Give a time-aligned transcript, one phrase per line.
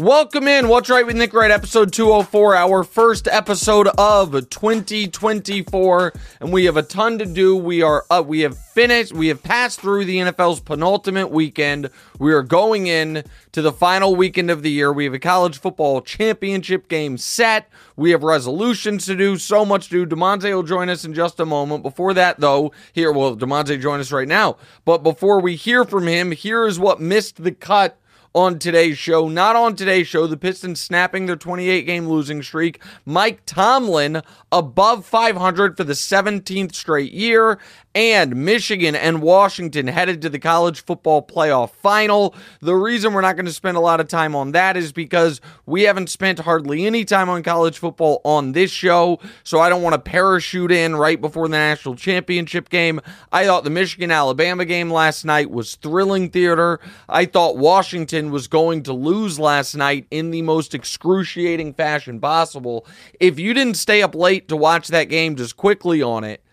[0.00, 0.68] Welcome in.
[0.68, 6.12] What's Wright with Nick Wright, episode 204, our first episode of 2024.
[6.38, 7.56] And we have a ton to do.
[7.56, 8.26] We are up.
[8.26, 11.90] We have finished, we have passed through the NFL's penultimate weekend.
[12.20, 14.92] We are going in to the final weekend of the year.
[14.92, 17.68] We have a college football championship game set.
[17.96, 20.16] We have resolutions to do, so much to do.
[20.16, 21.82] Damonza will join us in just a moment.
[21.82, 24.58] Before that, though, here, well, Damonza join us right now.
[24.84, 27.97] But before we hear from him, here is what missed the cut
[28.34, 29.28] on today's show.
[29.28, 30.26] Not on today's show.
[30.26, 32.82] The Pistons snapping their 28 game losing streak.
[33.04, 37.58] Mike Tomlin above 500 for the 17th straight year
[37.98, 42.32] and Michigan and Washington headed to the college football playoff final.
[42.60, 45.40] The reason we're not going to spend a lot of time on that is because
[45.66, 49.82] we haven't spent hardly any time on college football on this show, so I don't
[49.82, 53.00] want to parachute in right before the national championship game.
[53.32, 56.78] I thought the Michigan Alabama game last night was thrilling theater.
[57.08, 62.86] I thought Washington was going to lose last night in the most excruciating fashion possible.
[63.18, 66.44] If you didn't stay up late to watch that game just quickly on it,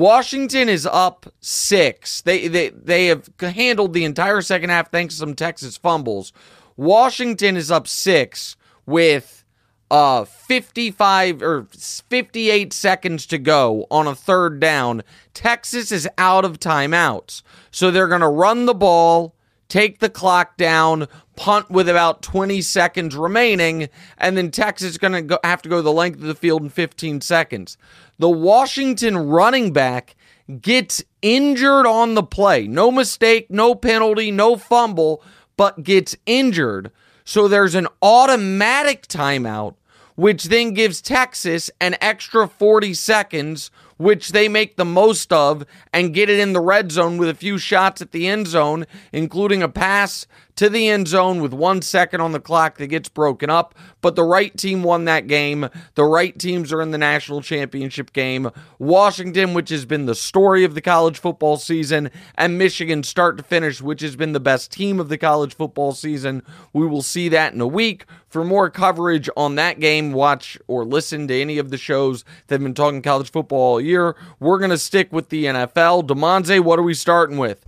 [0.00, 2.22] Washington is up six.
[2.22, 6.32] They they they have handled the entire second half thanks to some Texas fumbles.
[6.74, 8.56] Washington is up six
[8.86, 9.44] with
[9.90, 15.02] uh 55 or 58 seconds to go on a third down.
[15.34, 17.42] Texas is out of timeouts.
[17.70, 19.34] So they're going to run the ball,
[19.68, 25.28] take the clock down, punt with about 20 seconds remaining, and then Texas is going
[25.28, 27.76] to have to go the length of the field in 15 seconds
[28.20, 30.14] the Washington running back
[30.60, 32.68] gets injured on the play.
[32.68, 35.22] No mistake, no penalty, no fumble,
[35.56, 36.92] but gets injured.
[37.24, 39.76] So there's an automatic timeout,
[40.16, 46.12] which then gives Texas an extra 40 seconds, which they make the most of and
[46.12, 49.62] get it in the red zone with a few shots at the end zone, including
[49.62, 53.50] a pass to the end zone with one second on the clock that gets broken
[53.50, 53.74] up.
[54.00, 55.68] But the right team won that game.
[55.94, 58.50] The right teams are in the national championship game.
[58.78, 63.42] Washington, which has been the story of the college football season, and Michigan, start to
[63.42, 66.42] finish, which has been the best team of the college football season.
[66.72, 68.04] We will see that in a week.
[68.28, 72.56] For more coverage on that game, watch or listen to any of the shows that
[72.56, 74.16] have been talking college football all year.
[74.38, 76.06] We're going to stick with the NFL.
[76.06, 77.66] Damonza, what are we starting with?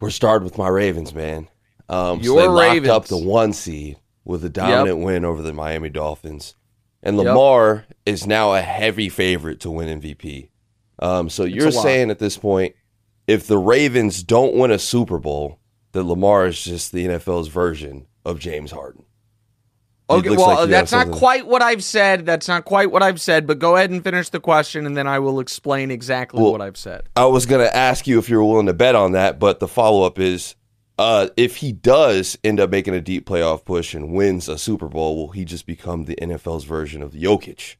[0.00, 1.48] We're starting with my Ravens, man.
[1.88, 2.88] Um, Your so they Ravens.
[2.88, 5.06] locked up the one seed with a dominant yep.
[5.06, 6.54] win over the Miami Dolphins,
[7.02, 7.96] and Lamar yep.
[8.06, 10.50] is now a heavy favorite to win MVP.
[11.00, 12.74] Um, so you're saying at this point,
[13.26, 15.60] if the Ravens don't win a Super Bowl,
[15.92, 19.04] that Lamar is just the NFL's version of James Harden.
[20.10, 22.24] Okay, well, like that's not quite what I've said.
[22.24, 25.06] That's not quite what I've said, but go ahead and finish the question and then
[25.06, 27.02] I will explain exactly well, what I've said.
[27.14, 29.60] I was going to ask you if you were willing to bet on that, but
[29.60, 30.54] the follow up is
[30.98, 34.88] uh, if he does end up making a deep playoff push and wins a Super
[34.88, 37.76] Bowl, will he just become the NFL's version of Jokic?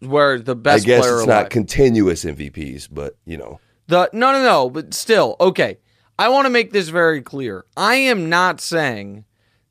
[0.00, 1.26] Where the best I guess it's alive.
[1.28, 3.60] not continuous MVPs, but you know.
[3.86, 5.78] The no no no, but still, okay.
[6.18, 7.64] I want to make this very clear.
[7.76, 9.24] I am not saying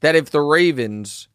[0.03, 1.30] that if the Ravens,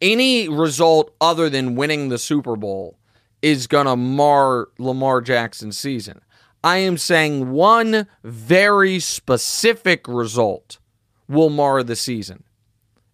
[0.00, 2.96] any result other than winning the Super Bowl,
[3.42, 6.20] is going to mar Lamar Jackson's season.
[6.62, 10.78] I am saying one very specific result
[11.28, 12.44] will mar the season.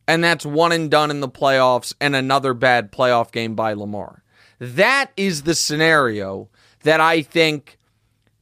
[0.07, 4.23] And that's one and done in the playoffs and another bad playoff game by Lamar.
[4.59, 6.51] That is the scenario
[6.83, 7.79] that I think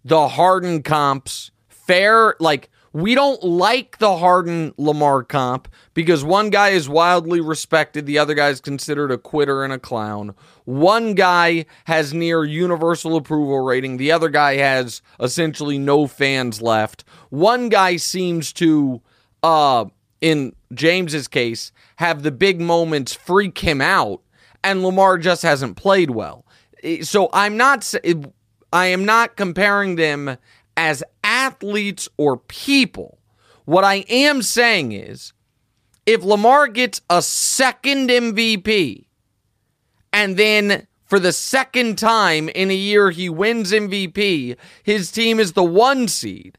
[0.04, 6.70] the Harden comps fair like we don't like the Harden Lamar comp because one guy
[6.70, 10.34] is wildly respected, the other guy is considered a quitter and a clown.
[10.64, 17.04] One guy has near universal approval rating, the other guy has essentially no fans left.
[17.28, 19.02] One guy seems to
[19.42, 19.84] uh
[20.22, 24.22] in James's case have the big moments freak him out
[24.64, 26.47] and Lamar just hasn't played well.
[27.03, 27.94] So I'm not
[28.72, 30.38] I am not comparing them
[30.76, 33.18] as athletes or people.
[33.64, 35.32] What I am saying is
[36.04, 39.06] if Lamar gets a second MVP
[40.12, 45.52] and then for the second time in a year he wins MVP, his team is
[45.52, 46.58] the one seed.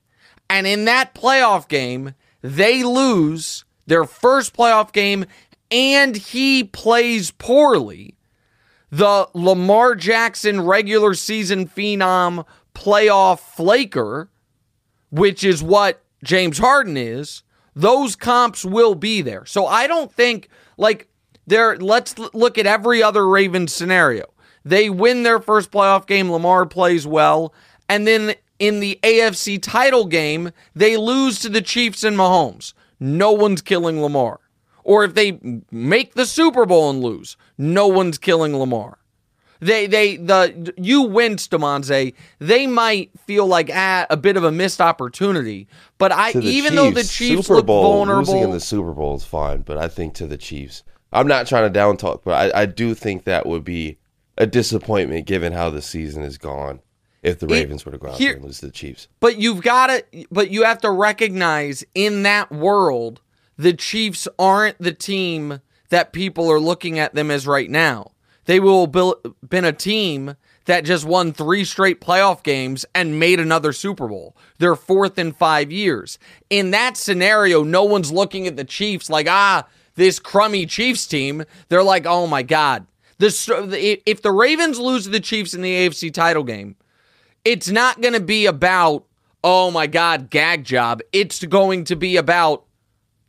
[0.49, 5.25] And in that playoff game, they lose their first playoff game
[5.71, 8.15] and he plays poorly.
[8.89, 12.45] The Lamar Jackson regular season phenom
[12.77, 14.29] playoff flaker,
[15.09, 17.43] which is what James Harden is,
[17.75, 19.45] those comps will be there.
[19.45, 21.07] So I don't think like
[21.45, 24.25] there let's look at every other Ravens scenario.
[24.63, 27.53] They win their first playoff game, Lamar plays well,
[27.87, 32.73] and then in the AFC title game, they lose to the Chiefs and Mahomes.
[32.99, 34.39] No one's killing Lamar.
[34.83, 35.39] or if they
[35.69, 38.97] make the Super Bowl and lose, no one's killing Lamar.
[39.59, 44.51] They they the you win Stamonze, they might feel like ah, a bit of a
[44.51, 45.67] missed opportunity.
[45.97, 48.93] But I even Chiefs, though the Chiefs Super look Bowl, vulnerable, losing in the Super
[48.93, 52.23] Bowl is fine, but I think to the Chiefs, I'm not trying to down talk,
[52.23, 53.97] but I, I do think that would be
[54.37, 56.81] a disappointment given how the season has gone.
[57.23, 59.07] If the Ravens it, were to go out here, there and lose to the Chiefs,
[59.19, 63.21] but you've got to, but you have to recognize in that world,
[63.57, 68.11] the Chiefs aren't the team that people are looking at them as right now.
[68.47, 70.35] They will have been a team
[70.65, 74.35] that just won three straight playoff games and made another Super Bowl.
[74.57, 76.17] They're fourth in five years.
[76.49, 81.43] In that scenario, no one's looking at the Chiefs like, ah, this crummy Chiefs team.
[81.67, 82.87] They're like, oh my God.
[83.17, 86.77] This, if the Ravens lose to the Chiefs in the AFC title game,
[87.43, 89.05] it's not going to be about,
[89.43, 91.01] oh my God, gag job.
[91.11, 92.63] It's going to be about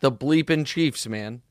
[0.01, 1.43] the bleeping Chiefs, man.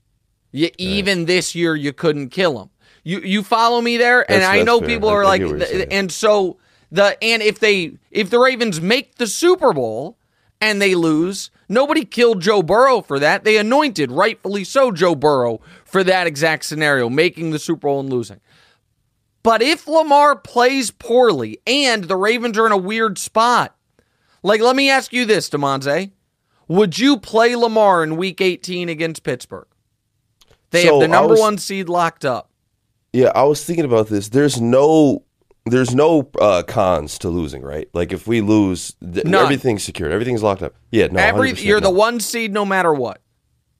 [0.51, 0.75] You, right.
[0.77, 2.69] Even this year, you couldn't kill them.
[3.07, 4.89] You you follow me there, that's, and I know fair.
[4.89, 6.57] people are I like, and so
[6.91, 10.17] the and if they if the Ravens make the Super Bowl
[10.59, 13.45] and they lose, nobody killed Joe Burrow for that.
[13.45, 18.09] They anointed, rightfully so, Joe Burrow for that exact scenario, making the Super Bowl and
[18.09, 18.41] losing.
[19.41, 23.73] But if Lamar plays poorly and the Ravens are in a weird spot,
[24.43, 26.11] like let me ask you this, Damonza.
[26.67, 29.67] Would you play Lamar in week 18 against Pittsburgh?
[30.71, 32.51] They so have the number was, one seed locked up.
[33.17, 34.29] Yeah, I was thinking about this.
[34.29, 35.23] There's no
[35.65, 37.89] there's no uh, cons to losing, right?
[37.91, 40.75] Like if we lose, th- everything's secured, everything's locked up.
[40.91, 41.87] Yeah, no, Every, you're no.
[41.89, 43.23] the one seed no matter what.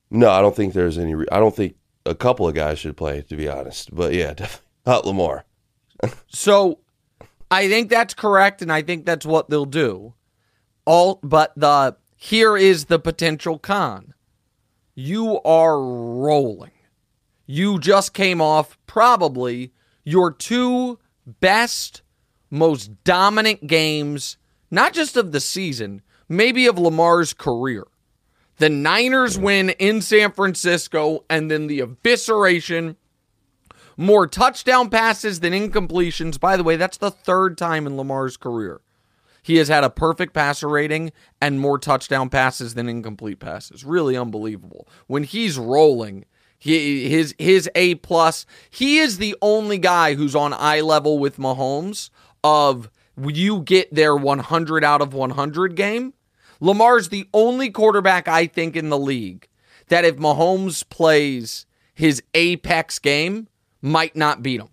[0.10, 1.14] No, I don't think there's any.
[1.14, 3.94] Re- I don't think a couple of guys should play, to be honest.
[3.94, 5.46] But yeah, definitely not Lamar.
[6.28, 6.80] so,
[7.52, 10.16] I think that's correct, and I think that's what they'll do.
[10.88, 14.16] All, but the here is the potential con.
[14.96, 16.72] You are rolling.
[17.48, 19.74] You just came off probably
[20.04, 22.04] your two best,
[22.52, 24.38] most dominant games,
[24.70, 27.88] not just of the season, maybe of Lamar's career.
[28.58, 32.96] The Niners win in San Francisco, and then the evisceration.
[33.96, 36.40] More touchdown passes than incompletions.
[36.40, 38.82] By the way, that's the third time in Lamar's career
[39.48, 43.86] he has had a perfect passer rating and more touchdown passes than incomplete passes.
[43.86, 44.90] Really unbelievable.
[45.08, 46.26] When he's rolling,
[46.58, 48.46] he his his A plus.
[48.70, 52.10] He is the only guy who's on eye level with Mahomes
[52.44, 52.90] of
[53.26, 56.14] you get their 100 out of 100 game.
[56.60, 59.48] Lamar's the only quarterback I think in the league
[59.90, 63.48] that if Mahomes plays his apex game
[63.82, 64.70] might not beat him.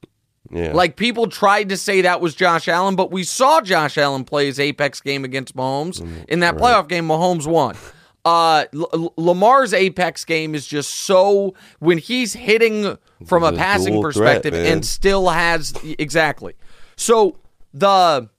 [0.50, 0.72] Yeah.
[0.72, 4.46] Like people tried to say that was Josh Allen, but we saw Josh Allen play
[4.46, 6.00] his apex game against Mahomes.
[6.00, 6.62] Mm, In that right.
[6.62, 7.76] playoff game, Mahomes won.
[8.24, 14.54] Uh, L- Lamar's apex game is just so when he's hitting from a passing perspective
[14.54, 16.54] threat, and still has exactly.
[16.96, 17.36] So
[17.74, 18.30] the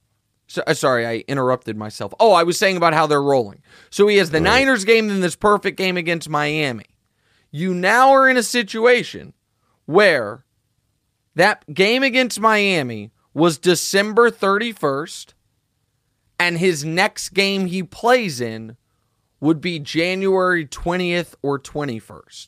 [0.48, 2.14] so, uh, sorry, I interrupted myself.
[2.20, 3.62] Oh, I was saying about how they're rolling.
[3.90, 4.44] So he has the right.
[4.44, 6.86] Niners game, then this perfect game against Miami.
[7.52, 9.34] You now are in a situation
[9.86, 10.46] where
[11.36, 15.34] that game against Miami was December 31st,
[16.40, 18.78] and his next game he plays in
[19.46, 22.48] would be January 20th or 21st.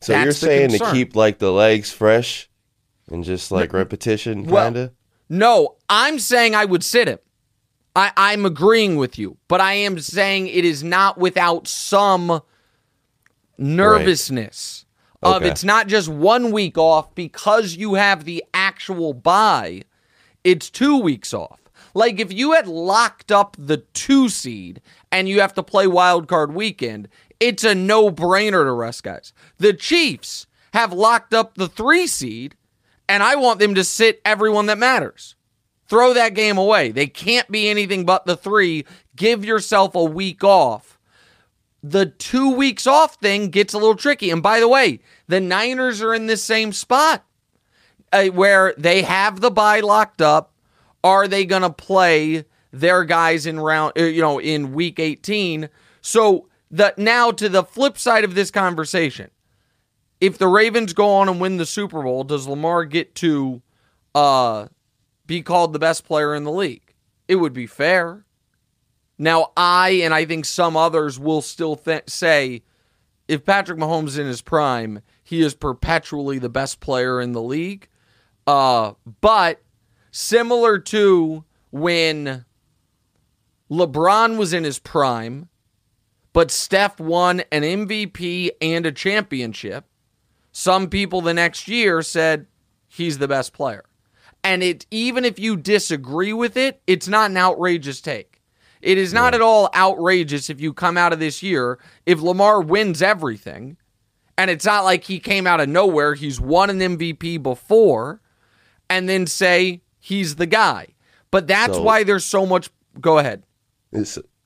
[0.00, 2.50] So That's you're saying to keep like the legs fresh
[3.10, 4.90] and just like no, repetition kind of?
[4.90, 4.92] Well,
[5.30, 7.18] no, I'm saying I would sit him.
[7.96, 12.42] I, I'm agreeing with you, but I am saying it is not without some
[13.56, 14.84] nervousness.
[14.84, 14.84] Right
[15.24, 15.50] of okay.
[15.50, 19.82] it's not just one week off because you have the actual buy,
[20.44, 21.60] it's two weeks off.
[21.94, 26.28] Like if you had locked up the two seed and you have to play wild
[26.28, 27.08] card weekend,
[27.40, 29.32] it's a no brainer to rest guys.
[29.58, 32.56] The Chiefs have locked up the three seed,
[33.08, 35.36] and I want them to sit everyone that matters.
[35.86, 36.90] Throw that game away.
[36.90, 38.84] They can't be anything but the three.
[39.14, 40.98] Give yourself a week off.
[41.82, 44.30] The two weeks off thing gets a little tricky.
[44.30, 47.24] And by the way, the Niners are in this same spot
[48.10, 50.53] uh, where they have the buy locked up.
[51.04, 55.68] Are they going to play their guys in round, uh, you know, in week 18?
[56.00, 59.30] So the now to the flip side of this conversation,
[60.20, 63.62] if the Ravens go on and win the Super Bowl, does Lamar get to
[64.14, 64.68] uh,
[65.26, 66.94] be called the best player in the league?
[67.28, 68.24] It would be fair.
[69.18, 72.62] Now, I and I think some others will still th- say
[73.28, 77.42] if Patrick Mahomes is in his prime, he is perpetually the best player in the
[77.42, 77.88] league.
[78.46, 79.62] Uh, but
[80.14, 82.44] similar to when
[83.68, 85.48] LeBron was in his prime,
[86.32, 89.86] but Steph won an MVP and a championship.
[90.52, 92.46] Some people the next year said
[92.86, 93.84] he's the best player.
[94.44, 98.40] And it even if you disagree with it, it's not an outrageous take.
[98.82, 102.60] It is not at all outrageous if you come out of this year if Lamar
[102.60, 103.78] wins everything.
[104.38, 106.14] And it's not like he came out of nowhere.
[106.14, 108.20] He's won an MVP before
[108.88, 110.88] and then say he's the guy.
[111.30, 112.68] But that's so, why there's so much.
[113.00, 113.42] Go ahead.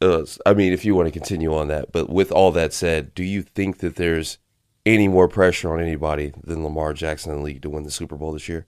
[0.01, 3.15] Uh, I mean, if you want to continue on that, but with all that said,
[3.15, 4.39] do you think that there's
[4.87, 8.17] any more pressure on anybody than Lamar Jackson in the league to win the Super
[8.17, 8.67] Bowl this year?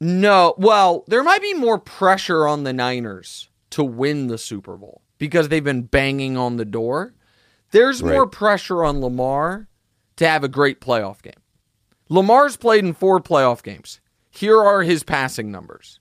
[0.00, 0.54] No.
[0.56, 5.48] Well, there might be more pressure on the Niners to win the Super Bowl because
[5.48, 7.14] they've been banging on the door.
[7.72, 8.14] There's right.
[8.14, 9.68] more pressure on Lamar
[10.16, 11.34] to have a great playoff game.
[12.08, 14.00] Lamar's played in four playoff games.
[14.30, 16.00] Here are his passing numbers.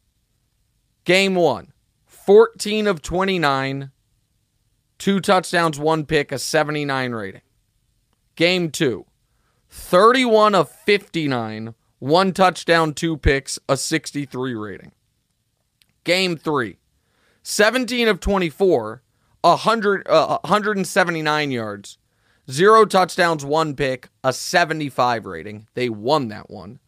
[1.03, 1.73] Game one
[2.05, 3.91] 14 of 29,
[4.97, 7.41] two touchdowns, one pick, a 79 rating.
[8.35, 9.05] Game two
[9.69, 14.91] 31 of 59, one touchdown, two picks, a 63 rating.
[16.03, 16.77] Game three
[17.43, 19.01] 17 of 24,
[19.41, 21.97] 100, uh, 179 yards,
[22.49, 25.67] zero touchdowns, one pick, a 75 rating.
[25.73, 26.79] They won that one.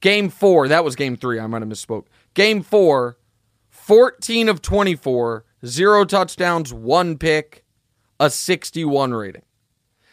[0.00, 1.40] Game four, that was game three.
[1.40, 2.06] I might have misspoke.
[2.34, 3.18] Game four,
[3.70, 7.64] 14 of 24, zero touchdowns, one pick,
[8.20, 9.42] a 61 rating.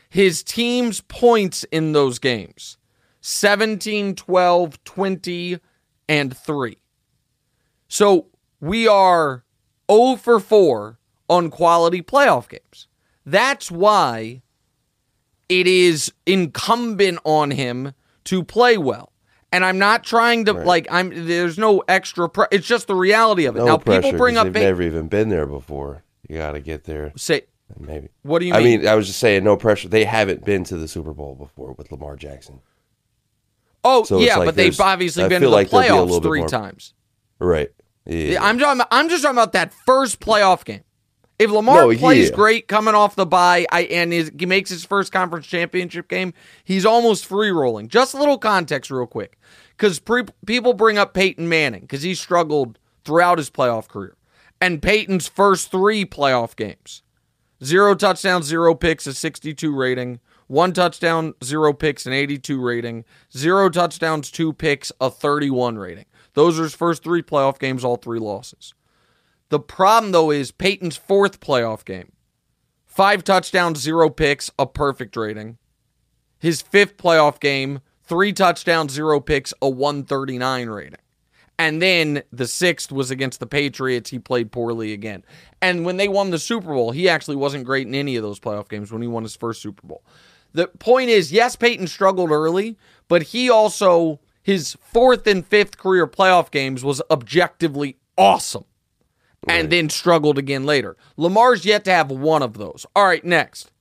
[0.09, 2.77] His team's points in those games
[3.21, 5.59] 17, 12, 20,
[6.07, 6.77] and 3.
[7.87, 8.27] So
[8.59, 9.43] we are
[9.91, 12.87] 0 for 4 on quality playoff games.
[13.25, 14.41] That's why
[15.49, 17.93] it is incumbent on him
[18.25, 19.11] to play well.
[19.51, 20.65] And I'm not trying to right.
[20.65, 23.59] like I'm there's no extra pre- it's just the reality of it.
[23.59, 26.03] No now pressure, people bring up they've never even been there before.
[26.27, 27.13] You got to get there.
[27.15, 27.43] Say
[27.79, 28.09] maybe.
[28.23, 28.61] What do you mean?
[28.61, 29.87] I mean, I was just saying no pressure.
[29.87, 32.61] They haven't been to the Super Bowl before with Lamar Jackson.
[33.83, 36.49] Oh, so yeah, like but they've obviously I been to the like playoffs 3 more,
[36.49, 36.93] times.
[37.39, 37.69] Right.
[38.05, 38.43] Yeah.
[38.43, 38.59] I'm
[38.91, 40.83] I'm just talking about that first playoff game.
[41.37, 42.35] If Lamar no, plays yeah.
[42.35, 46.33] great coming off the bye I, and is, he makes his first conference championship game,
[46.63, 47.89] he's almost free rolling.
[47.89, 49.37] Just a little context, real quick,
[49.75, 54.15] because pre- people bring up Peyton Manning because he struggled throughout his playoff career,
[54.61, 57.03] and Peyton's first three playoff games:
[57.61, 63.03] zero touchdowns, zero picks, a 62 rating, one touchdown, zero picks, an 82 rating,
[63.35, 66.05] zero touchdowns, two picks, a 31 rating.
[66.33, 68.73] Those are his first three playoff games, all three losses.
[69.49, 72.11] The problem, though, is Peyton's fourth playoff game
[72.87, 75.57] five touchdowns, zero picks, a perfect rating.
[76.39, 80.99] His fifth playoff game, three touchdowns, zero picks, a 139 rating.
[81.59, 84.09] And then the sixth was against the Patriots.
[84.09, 85.23] He played poorly again.
[85.61, 88.39] And when they won the Super Bowl, he actually wasn't great in any of those
[88.39, 90.03] playoff games when he won his first Super Bowl.
[90.53, 96.07] The point is, yes, Peyton struggled early, but he also, his fourth and fifth career
[96.07, 98.65] playoff games was objectively awesome
[99.47, 99.59] right.
[99.59, 100.97] and then struggled again later.
[101.17, 102.85] Lamar's yet to have one of those.
[102.95, 103.71] All right, next.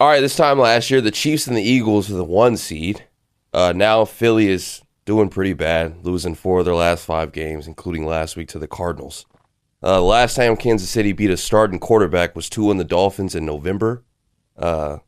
[0.00, 3.04] All right, this time last year, the Chiefs and the Eagles were the one seed.
[3.52, 8.04] Uh, now Philly is doing pretty bad, losing four of their last five games, including
[8.06, 9.26] last week to the Cardinals.
[9.82, 13.44] Uh, last time Kansas City beat a starting quarterback was two on the Dolphins in
[13.44, 14.02] November.
[14.56, 14.98] Uh,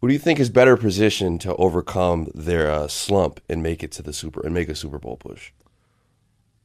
[0.00, 3.90] who do you think is better positioned to overcome their uh, slump and make it
[3.92, 5.52] to the Super and make a Super Bowl push?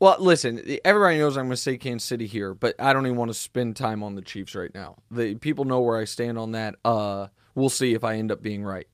[0.01, 3.19] Well, listen, everybody knows I'm going to say Kansas City here, but I don't even
[3.19, 4.95] want to spend time on the Chiefs right now.
[5.11, 6.73] The people know where I stand on that.
[6.83, 8.87] Uh, we'll see if I end up being right.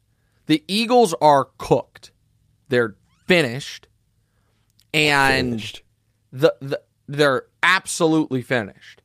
[0.48, 2.12] The Eagles are cooked.
[2.68, 3.88] They're finished,
[4.94, 5.84] and finished.
[6.34, 9.02] The, the they're absolutely finished.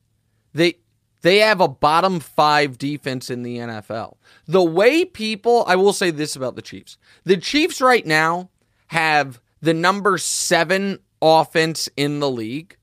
[0.53, 0.79] They
[1.21, 4.17] they have a bottom five defense in the NFL.
[4.45, 8.49] The way people, I will say this about the Chiefs: the Chiefs right now
[8.87, 12.75] have the number seven offense in the league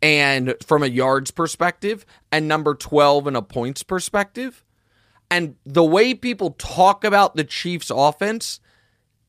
[0.00, 4.64] and from a yards perspective and number 12 in a points perspective.
[5.30, 8.60] And the way people talk about the Chiefs offense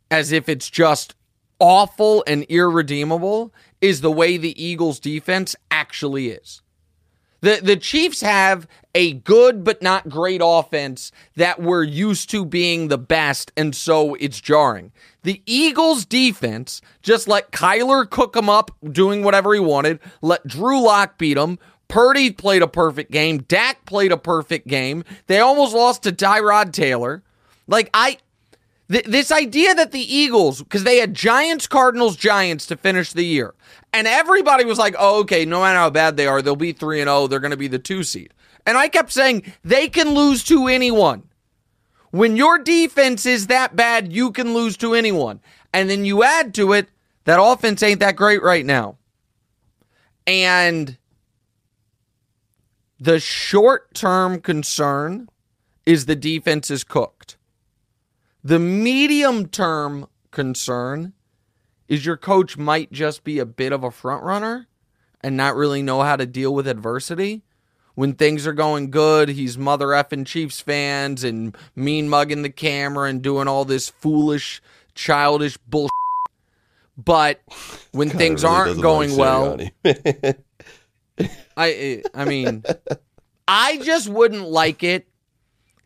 [0.09, 1.15] as if it's just
[1.59, 6.61] awful and irredeemable is the way the Eagles defense actually is.
[7.41, 12.87] The the Chiefs have a good but not great offense that we're used to being
[12.87, 14.91] the best, and so it's jarring.
[15.23, 20.81] The Eagles defense just let Kyler cook them up, doing whatever he wanted, let Drew
[20.81, 21.57] Lock beat him.
[21.87, 23.39] Purdy played a perfect game.
[23.39, 25.03] Dak played a perfect game.
[25.27, 27.21] They almost lost to Tyrod Taylor.
[27.67, 28.17] Like I
[28.91, 33.25] th- this idea that the Eagles, because they had Giants, Cardinals, Giants to finish the
[33.25, 33.53] year,
[33.93, 37.01] and everybody was like, "Oh, okay, no matter how bad they are, they'll be three
[37.01, 37.19] and zero.
[37.19, 38.33] Oh, they're going to be the two seed."
[38.65, 41.23] And I kept saying they can lose to anyone.
[42.11, 45.39] When your defense is that bad, you can lose to anyone.
[45.73, 46.89] And then you add to it
[47.23, 48.97] that offense ain't that great right now.
[50.27, 50.97] And
[52.99, 55.29] the short term concern
[55.85, 57.37] is the defense is cooked.
[58.43, 61.13] The medium term concern
[61.87, 64.67] is your coach might just be a bit of a front runner
[65.21, 67.43] and not really know how to deal with adversity.
[67.93, 73.09] When things are going good, he's mother effing Chiefs fans and mean mugging the camera
[73.09, 74.61] and doing all this foolish,
[74.95, 75.91] childish bullshit.
[76.97, 77.41] But
[77.91, 79.59] when things really aren't going well,
[81.57, 82.63] I eh, I mean,
[83.47, 85.07] I just wouldn't like it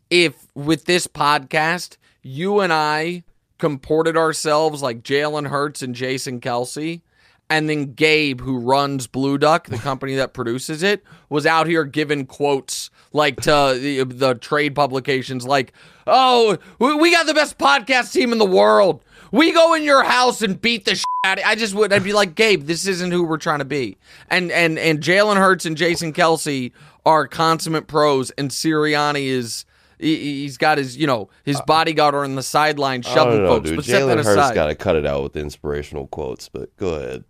[0.08, 1.96] if with this podcast
[2.26, 3.22] you and I
[3.58, 7.00] comported ourselves like Jalen Hurts and Jason Kelce,
[7.48, 11.84] And then Gabe, who runs Blue Duck, the company that produces it, was out here
[11.84, 15.72] giving quotes like to the, the trade publications, like,
[16.06, 19.02] "Oh, we got the best podcast team in the world.
[19.30, 21.92] We go in your house and beat the shit out." I just would.
[21.92, 23.96] I'd be like, Gabe, this isn't who we're trying to be.
[24.28, 26.72] And and and Jalen Hurts and Jason Kelce
[27.06, 29.64] are consummate pros, and Sirianni is
[29.98, 33.70] he, has got his, you know, his uh, bodyguard on the sideline shoving know, folks.
[33.70, 33.76] Dude.
[33.76, 36.48] But Jalen Hurts got to cut it out with inspirational quotes.
[36.48, 37.24] But go ahead.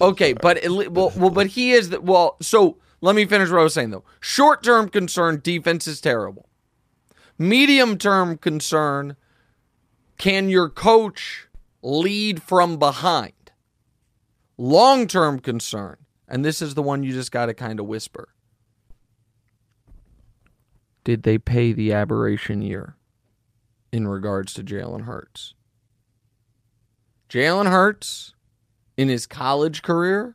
[0.00, 0.58] Okay, but
[0.90, 2.36] well, well, but he is the, well.
[2.42, 4.04] So let me finish what I was saying though.
[4.20, 6.48] Short term concern, defense is terrible.
[7.38, 9.16] Medium term concern,
[10.18, 11.48] can your coach
[11.82, 13.32] lead from behind?
[14.58, 15.96] Long term concern,
[16.28, 18.28] and this is the one you just got to kind of whisper
[21.06, 22.96] did they pay the aberration year
[23.92, 25.54] in regards to Jalen Hurts?
[27.30, 28.34] Jalen Hurts,
[28.96, 30.34] in his college career,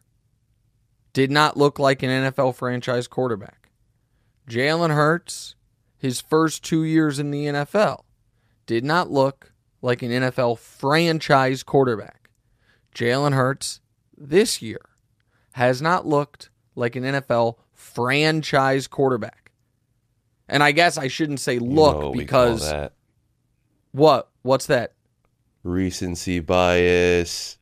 [1.11, 3.69] did not look like an NFL franchise quarterback.
[4.49, 5.55] Jalen Hurts,
[5.97, 8.03] his first two years in the NFL,
[8.65, 12.29] did not look like an NFL franchise quarterback.
[12.95, 13.81] Jalen Hurts
[14.17, 14.91] this year
[15.51, 19.40] has not looked like an NFL franchise quarterback.
[20.51, 22.89] And I guess I shouldn't say look you know because
[23.93, 24.29] what?
[24.43, 24.93] What's that?
[25.63, 27.57] Recency bias.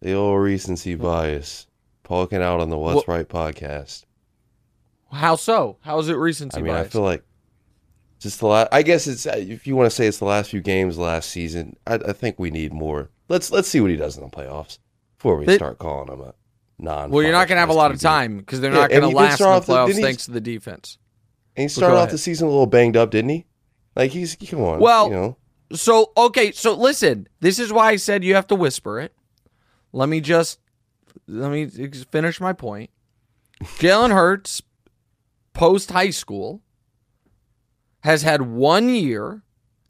[0.00, 1.66] The old recency bias.
[2.04, 3.08] Poking out on the What's what?
[3.08, 4.04] Right podcast.
[5.12, 5.76] How so?
[5.82, 6.86] How is it recency I mean, bias?
[6.86, 7.24] I feel like
[8.18, 8.68] just the last.
[8.72, 11.28] I guess it's uh, if you want to say it's the last few games last
[11.28, 11.76] season.
[11.86, 13.10] I, I think we need more.
[13.28, 14.78] Let's let's see what he does in the playoffs
[15.18, 16.34] before we they, start calling him a
[16.78, 17.10] non.
[17.10, 19.02] Well, you're not going to have a lot of time because they're yeah, not going
[19.02, 20.96] to last in the playoffs thanks to the defense.
[21.58, 23.44] And he started off the season a little banged up, didn't he?
[23.96, 24.78] Like he's come on.
[24.78, 25.36] Well, you know.
[25.72, 27.28] so okay, so listen.
[27.40, 29.12] This is why I said you have to whisper it.
[29.92, 30.60] Let me just
[31.26, 31.66] let me
[32.12, 32.90] finish my point.
[33.64, 34.62] Jalen Hurts,
[35.52, 36.62] post high school,
[38.04, 39.42] has had one year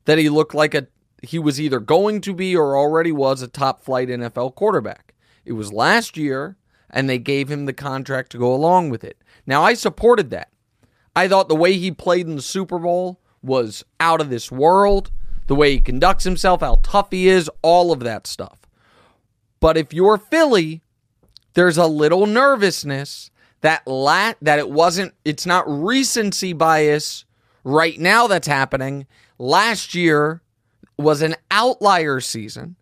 [0.07, 0.87] that he looked like a
[1.22, 5.14] he was either going to be or already was a top flight NFL quarterback.
[5.44, 6.57] It was last year,
[6.88, 9.18] and they gave him the contract to go along with it.
[9.46, 10.48] Now I supported that.
[11.18, 15.11] I thought the way he played in the Super Bowl was out of this world.
[15.48, 18.61] The way he conducts himself, how tough he is, all of that stuff.
[19.59, 20.81] But if you're Philly,
[21.54, 27.24] there's a little nervousness that la- that it wasn't it's not recency bias
[27.64, 29.04] right now that's happening.
[29.38, 30.42] Last year
[30.96, 32.76] was an outlier season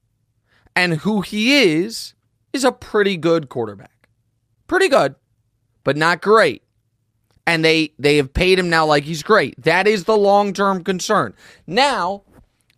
[0.75, 2.13] and who he is
[2.53, 4.11] is a pretty good quarterback.
[4.67, 5.15] Pretty good,
[5.85, 6.66] but not great
[7.47, 9.61] and they they have paid him now like he's great.
[9.63, 11.35] That is the long-term concern.
[11.67, 12.23] Now,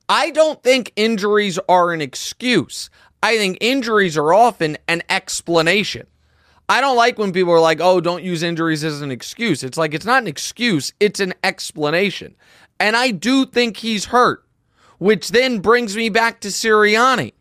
[0.09, 2.91] I don't think injuries are an excuse.
[3.23, 6.07] I think injuries are often an explanation.
[6.69, 9.79] I don't like when people are like, "Oh, don't use injuries as an excuse." It's
[9.79, 12.35] like it's not an excuse, it's an explanation.
[12.79, 14.45] And I do think he's hurt,
[14.99, 17.33] which then brings me back to Sirianni.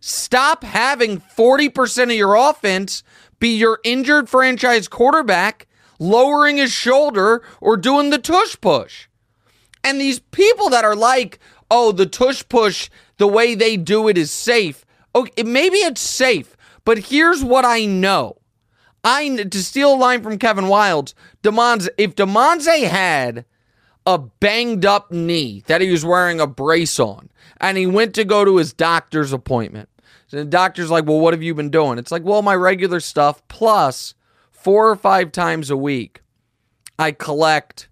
[0.00, 3.02] Stop having 40% of your offense
[3.40, 5.67] be your injured franchise quarterback
[5.98, 9.08] lowering his shoulder or doing the tush push.
[9.84, 11.38] And these people that are like,
[11.70, 14.84] oh, the tush push, the way they do it is safe.
[15.14, 18.36] Okay, maybe it's safe, but here's what I know.
[19.04, 23.44] I to steal a line from Kevin Wildes, Damonza, if Damonza had
[24.06, 27.30] a banged up knee that he was wearing a brace on,
[27.60, 29.88] and he went to go to his doctor's appointment.
[30.30, 31.98] And the doctor's like, Well, what have you been doing?
[31.98, 34.14] It's like, Well, my regular stuff, plus
[34.68, 36.20] four or five times a week,
[36.98, 37.88] I collect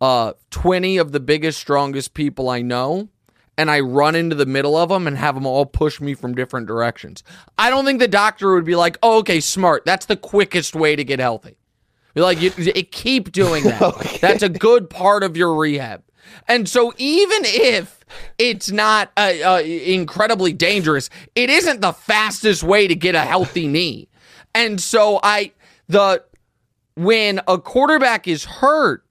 [0.00, 3.10] uh, 20 of the biggest, strongest people I know,
[3.56, 6.34] and I run into the middle of them and have them all push me from
[6.34, 7.22] different directions.
[7.56, 9.84] I don't think the doctor would be like, oh, okay, smart.
[9.84, 11.58] That's the quickest way to get healthy.
[12.14, 13.80] Be like, you, you keep doing that.
[13.94, 14.18] okay.
[14.18, 16.02] That's a good part of your rehab.
[16.48, 18.04] And so even if
[18.36, 23.68] it's not uh, uh, incredibly dangerous, it isn't the fastest way to get a healthy
[23.68, 24.08] knee.
[24.56, 25.52] And so I
[25.88, 26.24] the
[26.94, 29.04] when a quarterback is hurt,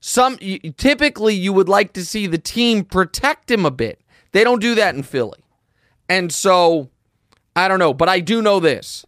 [0.00, 0.38] some
[0.76, 4.00] typically you would like to see the team protect him a bit.
[4.32, 5.40] They don't do that in Philly.
[6.08, 6.90] And so
[7.56, 9.04] I don't know, but I do know this.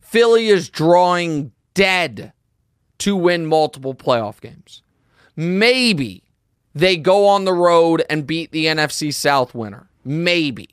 [0.00, 2.32] Philly is drawing dead
[2.98, 4.82] to win multiple playoff games.
[5.34, 6.22] Maybe
[6.74, 9.88] they go on the road and beat the NFC South winner.
[10.04, 10.68] Maybe.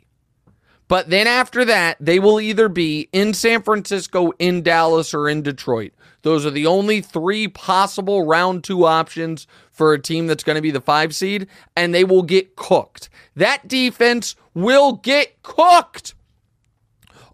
[0.91, 5.41] But then after that, they will either be in San Francisco, in Dallas, or in
[5.41, 5.93] Detroit.
[6.23, 10.61] Those are the only three possible round two options for a team that's going to
[10.61, 13.07] be the five seed, and they will get cooked.
[13.37, 16.13] That defense will get cooked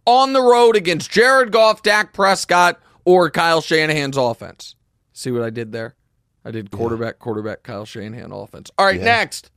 [0.06, 4.76] on the road against Jared Goff, Dak Prescott, or Kyle Shanahan's offense.
[5.14, 5.96] See what I did there?
[6.46, 7.24] I did quarterback, yeah.
[7.24, 8.70] quarterback, Kyle Shanahan offense.
[8.78, 9.04] All right, yeah.
[9.04, 9.50] next.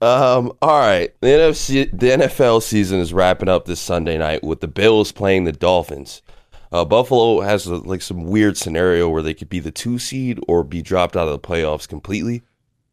[0.00, 0.52] Um.
[0.62, 1.12] All right.
[1.20, 5.44] The NFC, the NFL season is wrapping up this Sunday night with the Bills playing
[5.44, 6.22] the Dolphins.
[6.70, 10.38] Uh, Buffalo has a, like some weird scenario where they could be the two seed
[10.46, 12.42] or be dropped out of the playoffs completely.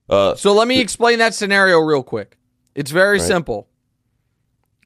[0.10, 2.38] Uh, so let me explain that scenario real quick.
[2.74, 3.28] It's very right.
[3.28, 3.68] simple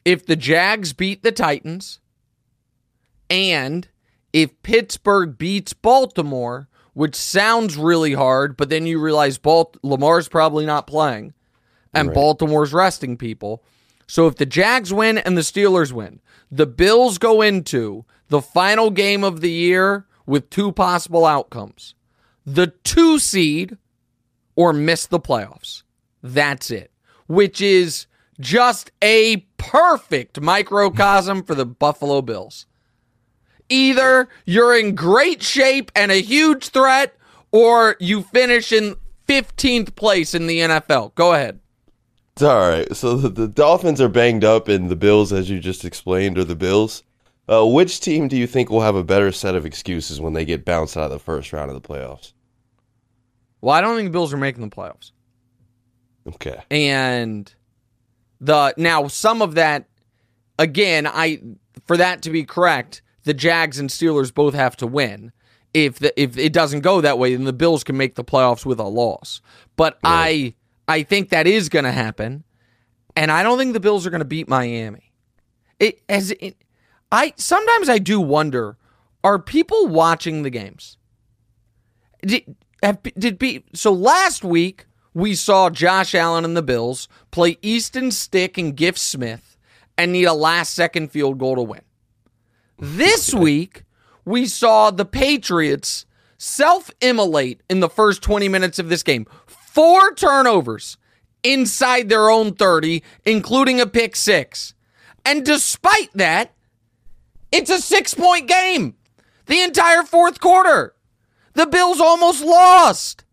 [0.05, 1.99] if the Jags beat the Titans
[3.29, 3.88] and
[4.34, 10.65] if Pittsburgh beats Baltimore, which sounds really hard, but then you realize Balt- Lamar's probably
[10.65, 11.34] not playing
[11.93, 12.15] and right.
[12.15, 13.63] Baltimore's resting people.
[14.08, 16.19] So if the Jags win and the Steelers win,
[16.52, 21.95] the Bills go into the final game of the year with two possible outcomes.
[22.45, 23.78] The 2 seed
[24.56, 25.84] or miss the playoffs.
[26.23, 26.91] That's it.
[27.28, 28.08] Which is
[28.39, 32.65] just a perfect microcosm for the Buffalo Bills.
[33.69, 37.15] Either you're in great shape and a huge threat,
[37.52, 38.95] or you finish in
[39.28, 41.13] 15th place in the NFL.
[41.13, 41.60] Go ahead.
[42.39, 42.95] It's all right.
[42.95, 46.45] So the, the Dolphins are banged up, and the Bills, as you just explained, are
[46.45, 47.04] the Bills.
[47.49, 50.45] Uh, which team do you think will have a better set of excuses when they
[50.45, 52.32] get bounced out of the first round of the playoffs?
[53.60, 55.12] Well, I don't think the Bills are making the playoffs.
[56.30, 56.63] Okay.
[56.71, 57.54] And
[58.39, 59.89] the now some of that
[60.58, 61.41] again, I
[61.88, 65.34] for that to be correct, the Jags and Steelers both have to win.
[65.73, 68.65] If the, if it doesn't go that way, then the Bills can make the playoffs
[68.65, 69.41] with a loss.
[69.75, 70.56] But I
[70.89, 72.43] I think that is going to happen,
[73.15, 75.13] and I don't think the Bills are going to beat Miami.
[75.80, 76.58] It as it,
[77.12, 78.75] I sometimes I do wonder:
[79.23, 80.97] Are people watching the games?
[82.21, 84.86] Did have, did be so last week?
[85.13, 89.58] we saw Josh Allen and the Bills play Easton Stick and Gift Smith
[89.97, 91.82] and need a last second field goal to win.
[92.78, 93.84] This week,
[94.25, 96.06] we saw the Patriots
[96.38, 99.28] self immolate in the first 20 minutes of this game.
[99.71, 100.97] Four turnovers
[101.43, 104.73] inside their own 30, including a pick six.
[105.23, 106.55] And despite that,
[107.51, 108.95] it's a six point game
[109.45, 110.95] the entire fourth quarter.
[111.53, 113.25] The Bills almost lost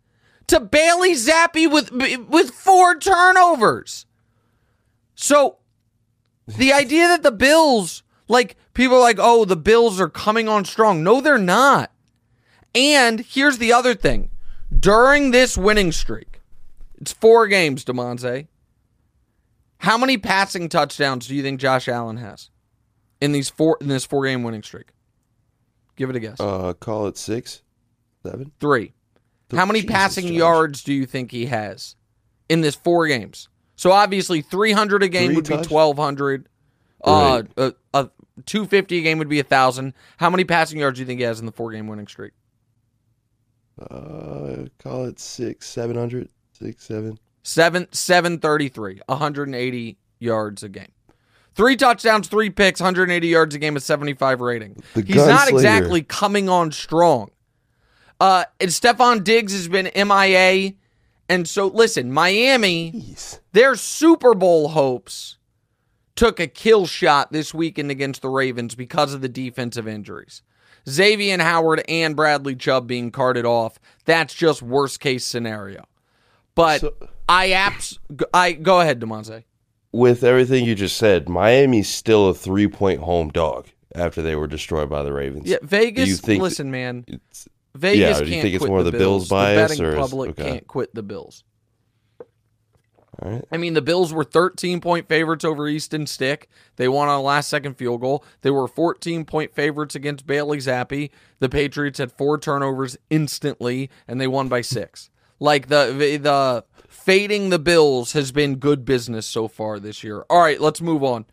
[0.48, 4.04] to Bailey Zappe with with four turnovers.
[5.14, 5.56] So
[6.46, 10.66] the idea that the Bills, like people are like, oh, the Bills are coming on
[10.66, 11.02] strong.
[11.02, 11.92] No, they're not.
[12.74, 14.30] And here's the other thing.
[14.78, 16.40] During this winning streak,
[17.00, 18.46] it's four games, Damonza.
[19.78, 22.50] How many passing touchdowns do you think Josh Allen has
[23.20, 24.88] in these four in this four game winning streak?
[25.96, 26.40] Give it a guess.
[26.40, 27.62] Uh, call it six,
[28.22, 28.92] seven, three.
[29.52, 30.36] How many Jesus passing Josh.
[30.36, 31.94] yards do you think he has
[32.48, 33.48] in this four games?
[33.76, 35.68] So obviously, 300 a game Three would touch?
[35.68, 36.48] be 1,200.
[37.04, 38.10] Uh, a, a
[38.46, 39.92] 250 a game would be a thousand.
[40.16, 42.32] How many passing yards do you think he has in the four game winning streak?
[43.78, 50.92] Uh, call it six, seven hundred, six, seven, seven, seven thirty-three, 180 yards a game.
[51.54, 54.82] Three touchdowns, three picks, 180 yards a game, a 75 rating.
[54.92, 57.30] The He's not exactly coming on strong.
[58.20, 60.74] Uh, and Stefon Diggs has been MIA.
[61.30, 63.40] And so, listen, Miami, Jeez.
[63.52, 65.38] their Super Bowl hopes
[66.14, 70.42] took a kill shot this weekend against the Ravens because of the defensive injuries.
[70.86, 73.78] Xavien Howard and Bradley Chubb being carted off.
[74.04, 75.84] That's just worst case scenario.
[76.54, 76.94] But so,
[77.28, 77.98] I apps
[78.32, 79.44] I go ahead, Damonza.
[79.92, 84.46] With everything you just said, Miami's still a three point home dog after they were
[84.46, 85.46] destroyed by the Ravens.
[85.46, 86.26] Yeah, Vegas.
[86.26, 87.04] listen, man.
[87.74, 89.96] Vegas yeah, do you think it's more the, the Bills, Bills bias, the betting or
[89.96, 90.50] public okay.
[90.50, 91.44] can't quit the Bills?
[93.22, 93.44] All right.
[93.50, 96.48] I mean, the Bills were 13 point favorites over Easton Stick.
[96.76, 98.24] They won on a last second field goal.
[98.42, 101.10] They were 14 point favorites against Bailey Zappe.
[101.38, 105.08] The Patriots had four turnovers instantly, and they won by six.
[105.40, 110.24] like the the fading the Bills has been good business so far this year.
[110.28, 111.24] All right, let's move on.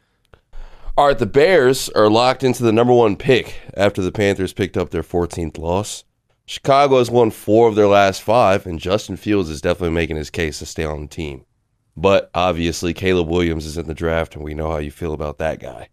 [0.95, 4.77] All right, the Bears are locked into the number one pick after the Panthers picked
[4.77, 6.03] up their 14th loss.
[6.45, 10.29] Chicago has won four of their last five, and Justin Fields is definitely making his
[10.29, 11.45] case to stay on the team.
[11.95, 15.37] But obviously, Caleb Williams is in the draft, and we know how you feel about
[15.37, 15.89] that guy.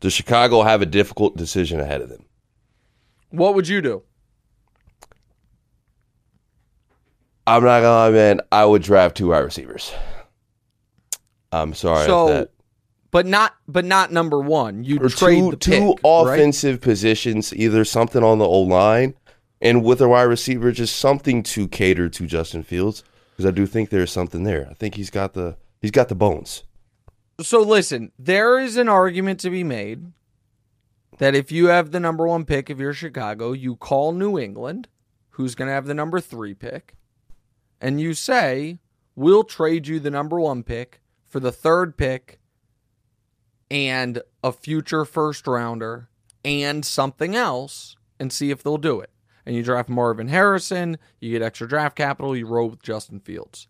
[0.00, 2.24] Does Chicago have a difficult decision ahead of them?
[3.30, 4.02] What would you do?
[7.46, 8.40] I'm not gonna lie, man.
[8.50, 9.92] I would draft two wide receivers.
[11.52, 12.06] I'm sorry.
[12.06, 12.48] So,
[13.10, 14.82] but not, but not number one.
[14.82, 16.82] You trade two, the two pick, offensive right?
[16.82, 19.14] positions, either something on the O line,
[19.60, 23.04] and with a wide receiver, just something to cater to Justin Fields
[23.34, 24.68] because I do think there's something there.
[24.70, 26.62] I think he's got the he's got the bones.
[27.40, 30.12] So listen, there is an argument to be made
[31.18, 34.88] that if you have the number one pick, if you're Chicago, you call New England,
[35.30, 36.94] who's going to have the number three pick,
[37.80, 38.78] and you say,
[39.16, 42.38] we'll trade you the number one pick for the third pick
[43.70, 46.08] and a future first rounder
[46.44, 49.10] and something else and see if they'll do it.
[49.46, 53.68] And you draft Marvin Harrison, you get extra draft capital, you roll with Justin Fields.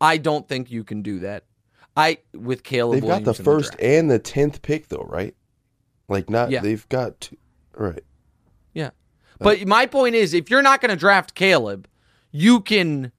[0.00, 1.44] I don't think you can do that.
[1.96, 2.94] I with Caleb.
[2.96, 5.34] They've Williams got the first the and the tenth pick though, right?
[6.08, 6.60] Like not yeah.
[6.60, 7.36] they've got two,
[7.74, 8.02] right.
[8.72, 8.90] Yeah.
[9.38, 11.88] But uh, my point is if you're not going to draft Caleb,
[12.30, 13.12] you can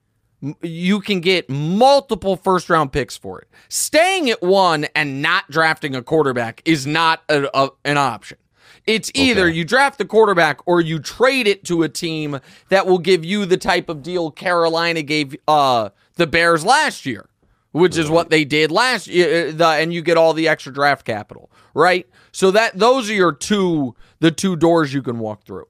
[0.62, 3.48] you can get multiple first round picks for it.
[3.68, 8.38] Staying at 1 and not drafting a quarterback is not a, a, an option.
[8.86, 9.56] It's either okay.
[9.56, 13.44] you draft the quarterback or you trade it to a team that will give you
[13.44, 17.28] the type of deal Carolina gave uh, the Bears last year,
[17.72, 20.72] which is what they did last year, uh, the, and you get all the extra
[20.72, 22.08] draft capital, right?
[22.30, 25.66] So that those are your two the two doors you can walk through.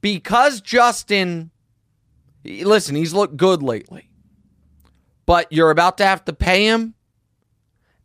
[0.00, 1.50] Because Justin
[2.44, 4.08] listen, he's looked good lately.
[5.26, 6.94] But you're about to have to pay him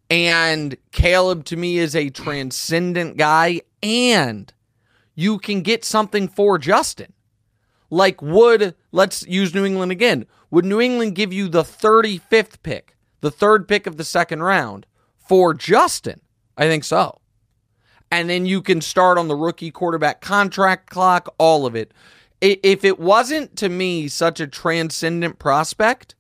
[0.10, 4.52] and Caleb to me is a transcendent guy and
[5.13, 7.13] you can get something for Justin.
[7.89, 10.26] Like, would, let's use New England again.
[10.50, 14.88] Would New England give you the 35th pick, the third pick of the second round
[15.17, 16.22] for Justin?
[16.58, 17.19] I think so.
[18.10, 21.91] And then you can start on the rookie quarterback contract clock, all of it.
[22.41, 26.15] If it wasn't to me such a transcendent prospect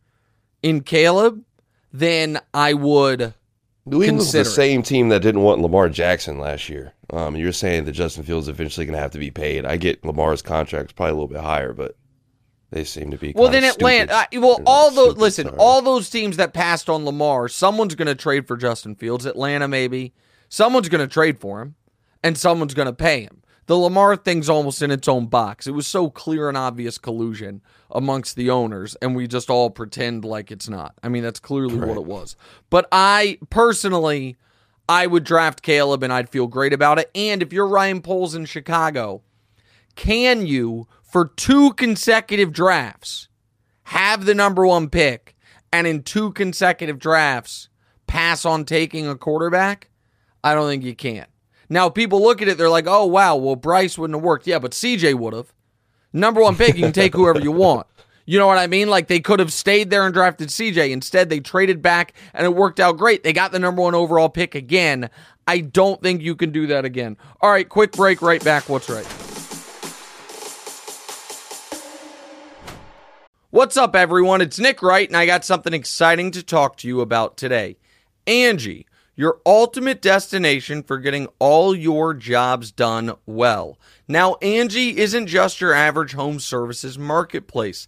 [0.61, 1.43] in Caleb,
[1.91, 3.33] then I would
[3.85, 6.92] New England's the same team that didn't want Lamar Jackson last year.
[7.15, 9.65] Um, you're saying that Justin Fields is eventually going to have to be paid.
[9.65, 11.95] I get Lamar's contract's probably a little bit higher, but
[12.71, 13.51] they seem to be well.
[13.51, 14.13] Then Atlanta.
[14.13, 15.57] Uh, well, all those listen, sorry.
[15.57, 19.25] all those teams that passed on Lamar, someone's going to trade for Justin Fields.
[19.25, 20.13] Atlanta, maybe
[20.49, 21.75] someone's going to trade for him,
[22.23, 25.67] and someone's going to pay him the Lamar thing's almost in its own box.
[25.67, 30.25] It was so clear and obvious collusion amongst the owners, and we just all pretend
[30.25, 30.93] like it's not.
[31.01, 32.35] I mean, that's clearly what it was.
[32.69, 34.35] But I personally,
[34.87, 37.09] I would draft Caleb and I'd feel great about it.
[37.15, 39.21] And if you're Ryan Poles in Chicago,
[39.95, 43.27] can you, for two consecutive drafts,
[43.83, 45.35] have the number one pick
[45.71, 47.69] and in two consecutive drafts
[48.07, 49.89] pass on taking a quarterback?
[50.43, 51.27] I don't think you can.
[51.69, 54.47] Now people look at it, they're like, oh wow, well Bryce wouldn't have worked.
[54.47, 55.53] Yeah, but CJ would have.
[56.11, 57.87] Number one pick, you can take whoever you want.
[58.25, 58.89] You know what I mean?
[58.89, 60.91] Like they could have stayed there and drafted CJ.
[60.91, 63.23] Instead, they traded back and it worked out great.
[63.23, 65.09] They got the number one overall pick again.
[65.45, 67.17] I don't think you can do that again.
[67.41, 68.69] All right, quick break, right back.
[68.69, 69.05] What's right?
[73.49, 74.41] What's up, everyone?
[74.41, 77.77] It's Nick Wright, and I got something exciting to talk to you about today.
[78.25, 83.77] Angi your ultimate destination for getting all your jobs done well.
[84.07, 87.87] Now, Angi isn't just your average home services marketplace.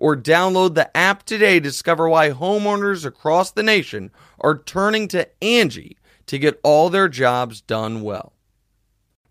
[0.00, 4.10] Or download the app today to discover why homeowners across the nation
[4.40, 8.32] are turning to Angi to get all their jobs done well.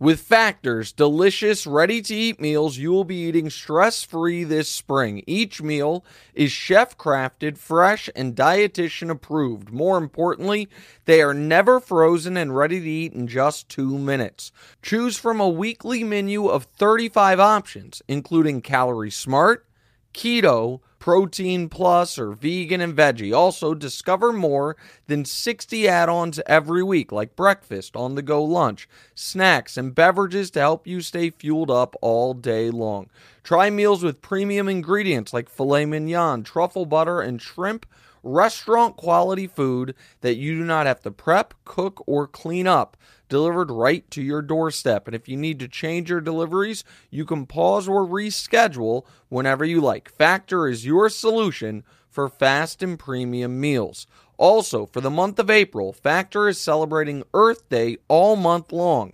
[0.01, 5.23] With Factors, delicious, ready to eat meals you will be eating stress free this spring.
[5.27, 9.73] Each meal is chef crafted, fresh, and dietitian approved.
[9.73, 10.69] More importantly,
[11.03, 14.53] they are never frozen and ready to eat in just two minutes.
[14.81, 19.65] Choose from a weekly menu of 35 options, including Calorie Smart,
[20.13, 23.35] Keto, Protein Plus, or Vegan and Veggie.
[23.35, 24.75] Also, discover more
[25.07, 30.51] than 60 add ons every week, like breakfast, on the go lunch, snacks, and beverages
[30.51, 33.09] to help you stay fueled up all day long.
[33.43, 37.85] Try meals with premium ingredients like filet mignon, truffle butter, and shrimp
[38.23, 42.97] restaurant quality food that you do not have to prep, cook, or clean up
[43.29, 45.07] delivered right to your doorstep.
[45.07, 49.79] And if you need to change your deliveries, you can pause or reschedule whenever you
[49.79, 50.09] like.
[50.09, 54.07] Factor is your solution for fast and premium meals.
[54.37, 59.13] Also, for the month of April, Factor is celebrating Earth Day all month long.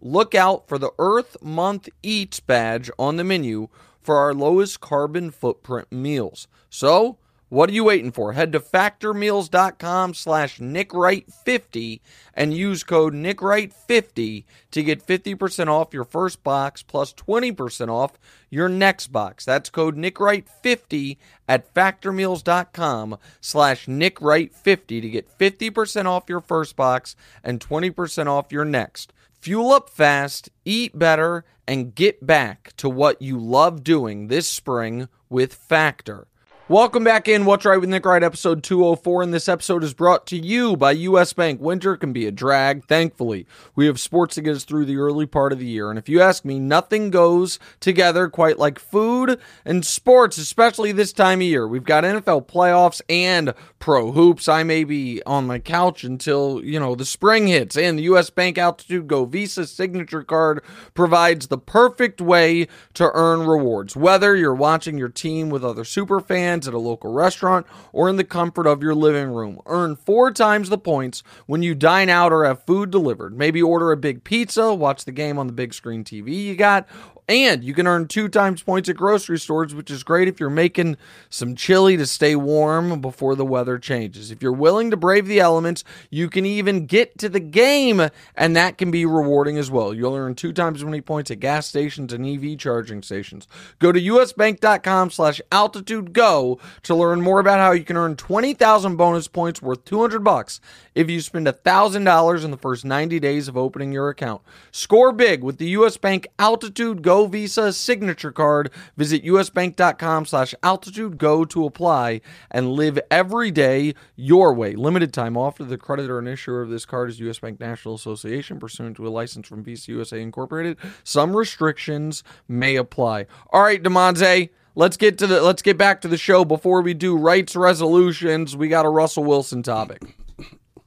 [0.00, 3.68] Look out for the Earth Month Eats badge on the menu
[4.00, 6.46] for our lowest carbon footprint meals.
[6.70, 7.18] So,
[7.48, 8.34] what are you waiting for?
[8.34, 12.00] Head to factormeals.com slash nickwright50
[12.34, 18.18] and use code nickwright50 to get 50% off your first box plus 20% off
[18.50, 19.46] your next box.
[19.46, 21.16] That's code nickwright50
[21.48, 28.66] at factormeals.com slash nickwright50 to get 50% off your first box and 20% off your
[28.66, 29.12] next.
[29.40, 35.08] Fuel up fast, eat better, and get back to what you love doing this spring
[35.30, 36.26] with Factor.
[36.70, 39.22] Welcome back in What's Wright with Nick Wright, episode 204.
[39.22, 41.62] And this episode is brought to you by US Bank.
[41.62, 42.84] Winter can be a drag.
[42.84, 45.88] Thankfully, we have sports to get us through the early part of the year.
[45.88, 51.14] And if you ask me, nothing goes together quite like food and sports, especially this
[51.14, 51.66] time of year.
[51.66, 54.46] We've got NFL playoffs and pro hoops.
[54.46, 57.78] I may be on my couch until, you know, the spring hits.
[57.78, 63.46] And the US Bank Altitude Go Visa signature card provides the perfect way to earn
[63.46, 63.96] rewards.
[63.96, 68.16] Whether you're watching your team with other super fans, at a local restaurant or in
[68.16, 69.60] the comfort of your living room.
[69.66, 73.36] Earn four times the points when you dine out or have food delivered.
[73.36, 76.88] Maybe order a big pizza, watch the game on the big screen TV you got,
[77.28, 80.48] and you can earn two times points at grocery stores, which is great if you're
[80.48, 80.96] making
[81.28, 84.30] some chili to stay warm before the weather changes.
[84.30, 88.56] If you're willing to brave the elements, you can even get to the game, and
[88.56, 89.92] that can be rewarding as well.
[89.92, 93.46] You'll earn two times as many points at gas stations and EV charging stations.
[93.78, 98.96] Go to usbank.com slash altitude go to learn more about how you can earn 20,000
[98.96, 100.60] bonus points worth 200 bucks
[100.94, 104.42] if you spend $1,000 in the first 90 days of opening your account.
[104.70, 108.70] Score big with the US Bank Altitude Go Visa signature card.
[108.96, 114.74] Visit usbank.com slash altitude go to apply and live every day your way.
[114.74, 115.64] Limited time offer.
[115.64, 117.38] The creditor and issuer of this card is U.S.
[117.38, 120.76] Bank National Association pursuant to a license from Visa USA Incorporated.
[121.04, 123.26] Some restrictions may apply.
[123.52, 124.50] All right, Damonza.
[124.74, 128.56] Let's get to the let's get back to the show before we do Wright's resolutions.
[128.56, 130.02] We got a Russell Wilson topic.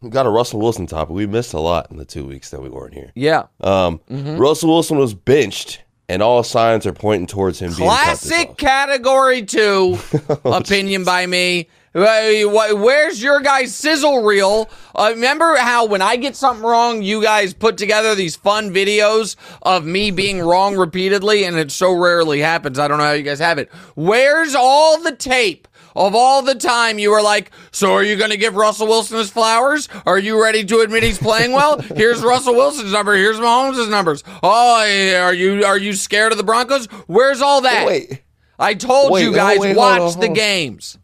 [0.02, 1.14] We got a Russell Wilson topic.
[1.14, 3.12] We missed a lot in the two weeks that we weren't here.
[3.16, 3.48] Yeah.
[3.60, 4.38] Um, mm-hmm.
[4.38, 7.88] Russell Wilson was benched and all signs are pointing towards him being.
[7.88, 9.98] Classic category two
[10.44, 11.70] oh, opinion by me.
[11.94, 14.70] Where's your guys' sizzle reel?
[14.94, 19.36] Uh, remember how when I get something wrong, you guys put together these fun videos
[19.62, 22.78] of me being wrong repeatedly, and it so rarely happens.
[22.78, 23.70] I don't know how you guys have it.
[23.96, 28.32] Where's all the tape of all the time you were like, so are you going
[28.32, 29.90] to give Russell Wilson his flowers?
[30.06, 31.80] Are you ready to admit he's playing well?
[31.96, 33.16] Here's Russell Wilson's number.
[33.16, 34.24] Here's Mahomes' numbers.
[34.44, 36.86] Oh, eh, are you are you scared of the Broncos?
[37.08, 37.86] Where's all that?
[37.86, 38.24] Wait.
[38.60, 40.98] I told wait, you guys wait, watch hold on, hold the games.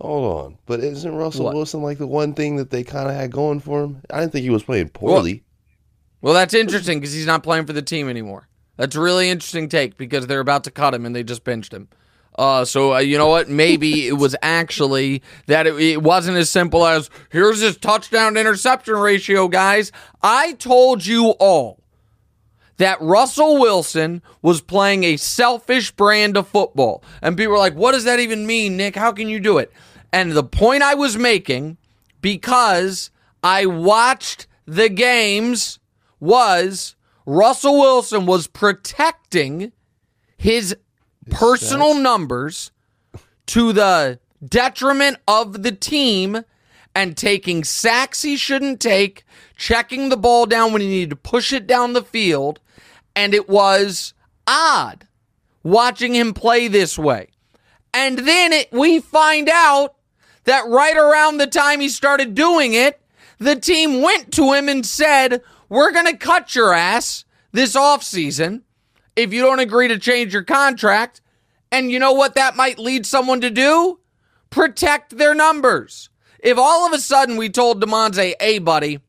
[0.00, 1.54] Hold on, but isn't Russell what?
[1.54, 4.02] Wilson like the one thing that they kind of had going for him?
[4.10, 5.44] I didn't think he was playing poorly.
[6.20, 8.48] Well, well that's interesting because he's not playing for the team anymore.
[8.76, 11.72] That's a really interesting take because they're about to cut him and they just benched
[11.72, 11.88] him.
[12.36, 13.48] Uh, so uh, you know what?
[13.48, 18.94] Maybe it was actually that it, it, wasn't as simple as here's this touchdown interception
[18.94, 19.90] ratio, guys.
[20.22, 21.80] I told you all
[22.76, 27.92] that Russell Wilson was playing a selfish brand of football, and people were like, "What
[27.92, 28.96] does that even mean, Nick?
[28.96, 29.72] How can you do it?"
[30.12, 31.78] And the point I was making,
[32.20, 33.10] because
[33.42, 35.78] I watched the games,
[36.20, 39.72] was Russell Wilson was protecting
[40.36, 40.76] his
[41.30, 42.70] personal numbers
[43.46, 46.44] to the detriment of the team
[46.94, 49.24] and taking sacks he shouldn't take,
[49.56, 52.60] checking the ball down when he needed to push it down the field.
[53.14, 54.14] And it was
[54.46, 55.06] odd
[55.62, 57.28] watching him play this way.
[57.92, 59.96] And then it, we find out
[60.44, 63.00] that right around the time he started doing it,
[63.38, 68.62] the team went to him and said, We're going to cut your ass this offseason
[69.16, 71.20] if you don't agree to change your contract.
[71.72, 73.98] And you know what that might lead someone to do?
[74.50, 76.10] Protect their numbers.
[76.38, 79.00] If all of a sudden we told Damonza, hey, buddy,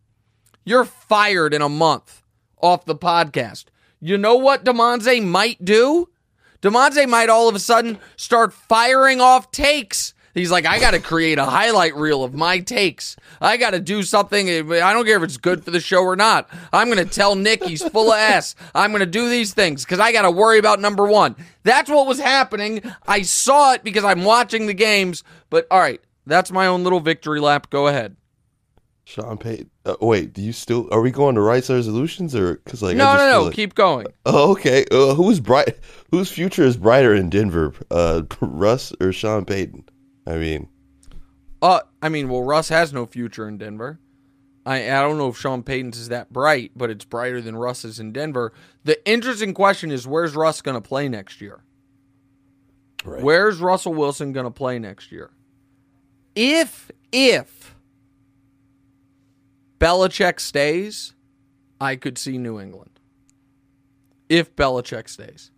[0.66, 2.24] you're fired in a month
[2.60, 3.66] off the podcast,
[3.99, 6.10] you know what Damonza might do?
[6.62, 10.14] Damonza might all of a sudden start firing off takes.
[10.38, 13.16] He's like, I got to create a highlight reel of my takes.
[13.42, 14.50] I got to do something.
[14.50, 16.50] I don't care if it's good for the show or not.
[16.72, 18.56] I'm going to tell Nick he's full of S.
[18.76, 21.36] I'm going to do these things because I got to worry about number one.
[21.64, 22.82] That's what was happening.
[23.08, 25.24] I saw it because I'm watching the games.
[25.50, 27.70] But all right, that's my own little victory lap.
[27.70, 28.16] Go ahead.
[29.06, 29.70] Sean Payton.
[29.86, 30.90] Uh, wait, do you still?
[30.92, 32.98] Are we going to Wright's resolutions or because like?
[32.98, 33.44] No, no, no.
[33.46, 34.08] Like, keep going.
[34.26, 34.86] Oh, okay.
[34.92, 35.78] Uh, who's bright?
[36.12, 37.74] Whose future is brighter in Denver?
[37.90, 39.86] Uh, Russ or Sean Payton?
[40.28, 40.68] I mean,
[41.62, 44.00] uh, I mean, well, Russ has no future in Denver.
[44.66, 48.00] I I don't know if Sean Payton's is that bright, but it's brighter than Russ's
[48.00, 48.52] in Denver.
[48.84, 51.62] The interesting question is, where's Russ going to play next year?
[53.06, 53.24] Right.
[53.24, 55.32] Where's Russell Wilson going to play next year?
[56.36, 57.76] If if
[59.80, 61.14] Belichick stays,
[61.80, 63.00] I could see New England.
[64.28, 65.52] If Belichick stays,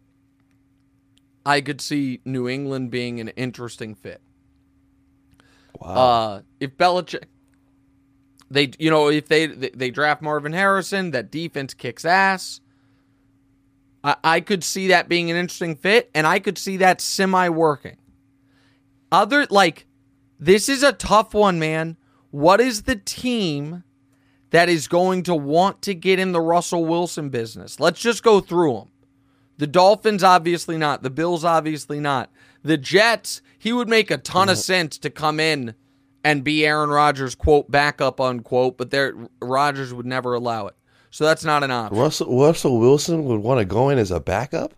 [1.44, 4.22] I could see New England being an interesting fit.
[5.80, 5.88] Wow.
[5.96, 7.24] Uh, if Belichick,
[8.52, 12.62] they you know if they they draft Marvin Harrison, that defense kicks ass.
[14.04, 17.50] I, I could see that being an interesting fit, and I could see that semi
[17.50, 17.98] working.
[19.12, 19.86] Other like
[20.40, 21.98] this is a tough one, man.
[22.32, 23.84] What is the team
[24.52, 27.80] that is going to want to get in the Russell Wilson business.
[27.80, 28.90] Let's just go through them.
[29.58, 31.04] The Dolphins, obviously not.
[31.04, 32.32] The Bills, obviously not.
[32.64, 35.76] The Jets, he would make a ton of sense to come in
[36.24, 40.76] and be Aaron Rodgers, quote, backup, unquote, but there Rodgers would never allow it.
[41.12, 41.97] So that's not an option.
[41.97, 44.74] Russell, Russell Wilson would want to go in as a backup?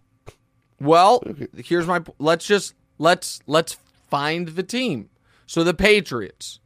[0.79, 1.23] Well,
[1.55, 3.77] here's my let's just let's let's
[4.09, 5.09] find the team.
[5.45, 6.59] So the Patriots.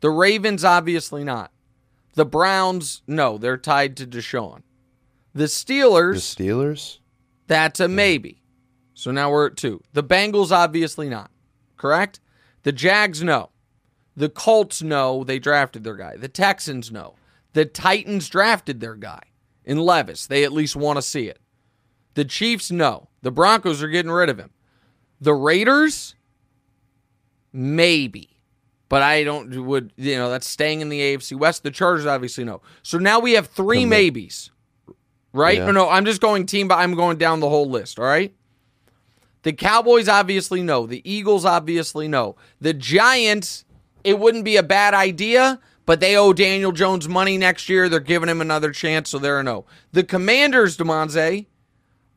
[0.00, 1.52] The Ravens obviously not.
[2.14, 4.62] The Browns, no, they're tied to Deshaun.
[5.34, 6.36] The Steelers.
[6.36, 6.98] The Steelers?
[7.46, 8.42] That's a maybe.
[8.94, 9.82] So now we're at two.
[9.92, 11.30] The Bengals, obviously not.
[11.80, 12.20] Correct?
[12.62, 13.48] The Jags, know.
[14.14, 16.18] The Colts, know They drafted their guy.
[16.18, 17.14] The Texans, know.
[17.54, 19.22] The Titans drafted their guy
[19.64, 20.26] in Levis.
[20.26, 21.38] They at least want to see it.
[22.14, 23.08] The Chiefs, know.
[23.22, 24.50] The Broncos are getting rid of him.
[25.22, 26.14] The Raiders,
[27.50, 28.30] maybe
[28.90, 31.62] but I don't would you know that's staying in the AFC West.
[31.62, 32.60] The Chargers obviously no.
[32.82, 34.50] So now we have three maybes,
[35.32, 35.58] right?
[35.58, 35.70] Yeah.
[35.70, 37.98] no, I'm just going team, but I'm going down the whole list.
[37.98, 38.34] All right.
[39.42, 40.86] The Cowboys obviously know.
[40.86, 42.36] The Eagles obviously know.
[42.60, 43.64] The Giants,
[44.04, 47.88] it wouldn't be a bad idea, but they owe Daniel Jones money next year.
[47.88, 49.64] They're giving him another chance, so they're a no.
[49.92, 51.46] The Commanders, Damonza,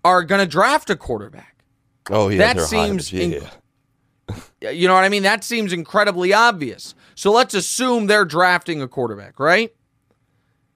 [0.04, 1.64] are going to draft a quarterback.
[2.10, 3.40] Oh yeah, that seems yeah.
[4.28, 5.24] Inc- you know what I mean?
[5.24, 6.96] That seems incredibly obvious.
[7.16, 9.74] So let's assume they're drafting a quarterback, right?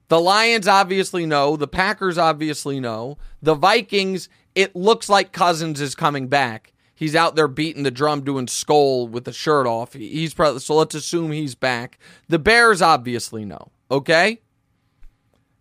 [0.08, 1.56] The Lions obviously know.
[1.56, 3.18] The Packers obviously know.
[3.42, 4.28] The Vikings,
[4.58, 6.72] it looks like Cousins is coming back.
[6.92, 9.92] He's out there beating the drum, doing Skol with the shirt off.
[9.92, 10.74] He's probably so.
[10.74, 11.96] Let's assume he's back.
[12.28, 13.70] The Bears obviously know.
[13.88, 14.40] Okay.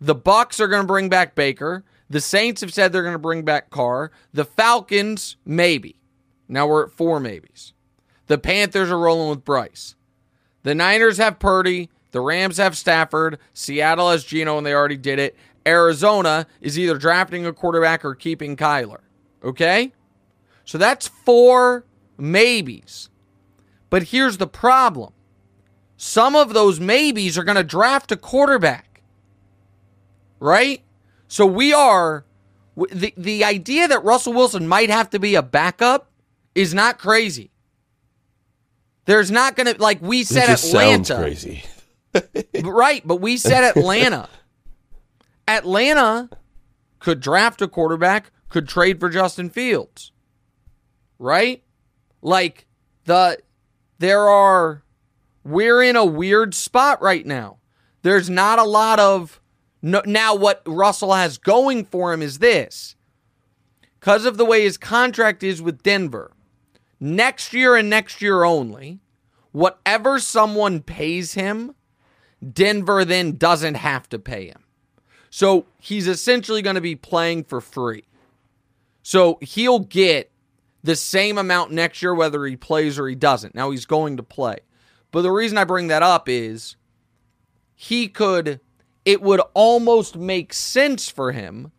[0.02, 1.86] The Bucs are going to bring back Baker.
[2.10, 4.12] The Saints have said they're going to bring back Carr.
[4.34, 6.00] The Falcons maybe.
[6.48, 7.74] Now we're at four maybes.
[8.26, 9.94] The Panthers are rolling with Bryce.
[10.64, 11.92] The Niners have Purdy.
[12.12, 13.38] The Rams have Stafford.
[13.54, 15.36] Seattle has Geno, and they already did it.
[15.68, 19.02] Arizona is either drafting a quarterback or keeping Kyler.
[19.44, 19.92] Okay?
[20.64, 21.86] So that's four
[22.18, 23.10] maybes.
[23.90, 25.14] But here's the problem
[25.98, 29.02] some of those maybes are going to draft a quarterback.
[30.40, 30.84] Right?
[31.28, 32.24] So we are.
[32.76, 36.12] The, the idea that Russell Wilson might have to be a backup
[36.54, 37.50] is not crazy.
[39.06, 41.16] There's not going to like we said Atlanta.
[41.16, 41.64] crazy.
[42.64, 44.30] right, but we said Atlanta.
[45.48, 46.30] Atlanta
[47.00, 50.12] could draft a quarterback, could trade for Justin Fields.
[51.20, 51.64] Right?
[52.22, 52.68] Like
[53.06, 53.40] the
[54.00, 54.84] there are
[55.44, 57.58] we're in a weird spot right now.
[58.02, 59.42] There's not a lot of
[59.82, 62.96] no, now what Russell has going for him is this.
[64.00, 66.32] Because of the way his contract is with Denver,
[67.00, 69.00] next year and next year only,
[69.52, 71.76] whatever someone pays him,
[72.54, 74.64] Denver then doesn't have to pay him.
[75.38, 78.06] So he's essentially going to be playing for free.
[79.04, 80.32] So he'll get
[80.82, 83.54] the same amount next year, whether he plays or he doesn't.
[83.54, 84.58] Now he's going to play.
[85.12, 86.76] But the reason I bring that up is
[87.76, 88.62] he could,
[89.06, 91.72] it would almost make sense for him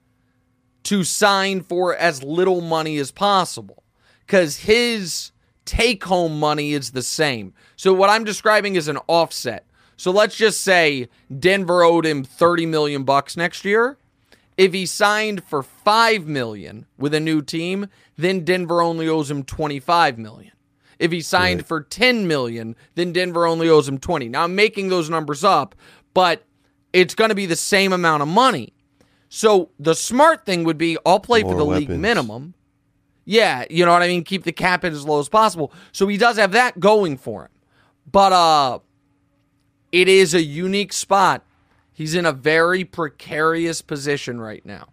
[0.84, 3.82] to sign for as little money as possible
[4.24, 5.32] because his
[5.64, 7.54] take home money is the same.
[7.74, 9.67] So what I'm describing is an offset.
[9.98, 13.98] So let's just say Denver owed him 30 million bucks next year.
[14.56, 19.42] If he signed for 5 million with a new team, then Denver only owes him
[19.42, 20.52] 25 million.
[21.00, 21.66] If he signed right.
[21.66, 24.28] for 10 million, then Denver only owes him 20.
[24.28, 25.74] Now I'm making those numbers up,
[26.14, 26.44] but
[26.92, 28.72] it's going to be the same amount of money.
[29.28, 31.88] So the smart thing would be I'll play More for the weapons.
[31.88, 32.54] league minimum.
[33.24, 34.24] Yeah, you know what I mean?
[34.24, 35.72] Keep the cap in as low as possible.
[35.90, 37.50] So he does have that going for him.
[38.10, 38.78] But uh
[39.92, 41.44] it is a unique spot.
[41.92, 44.88] He's in a very precarious position right now.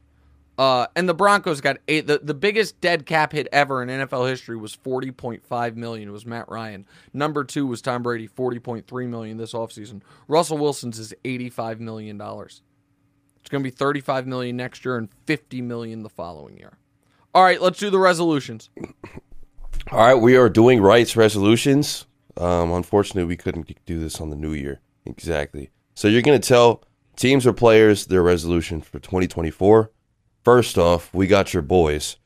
[0.58, 2.08] Uh, and the Broncos got eight.
[2.08, 6.08] The, the biggest dead cap hit ever in NFL history was 40.5 million.
[6.08, 6.86] It was Matt Ryan.
[7.14, 10.02] Number two was Tom Brady, 40.3 million this offseason.
[10.28, 12.62] Russell Wilson's is 85 million dollars.
[13.42, 16.80] It's going to be 35 million next year and 50 million the following year.
[17.36, 18.70] All right, let's do the resolutions.
[19.92, 22.08] All right, we are doing Wright's resolutions.
[22.38, 24.80] Um, unfortunately, we couldn't do this on the new year.
[25.06, 25.70] Exactly.
[25.94, 26.84] So you're going to tell
[27.16, 29.92] teams or players their resolution for 2024.
[30.44, 32.18] First off, we got your boys,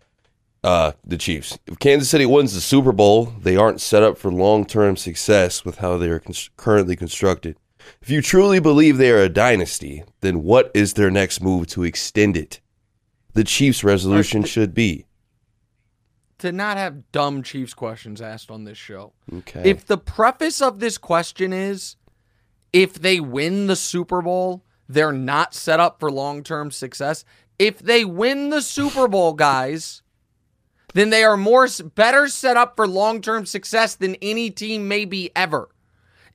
[0.64, 1.58] uh, the Chiefs.
[1.68, 5.64] If Kansas City wins the Super Bowl, they aren't set up for long term success
[5.64, 7.58] with how they are con- currently constructed.
[8.02, 11.84] If you truly believe they are a dynasty, then what is their next move to
[11.84, 12.60] extend it?
[13.34, 15.06] The Chiefs' resolution should be
[16.40, 19.14] to not have dumb Chiefs questions asked on this show.
[19.34, 19.70] Okay.
[19.70, 21.96] If the preface of this question is
[22.74, 27.24] if they win the Super Bowl, they're not set up for long term success.
[27.58, 30.02] If they win the Super Bowl, guys,
[30.94, 35.32] then they are more better set up for long term success than any team maybe
[35.36, 35.70] ever.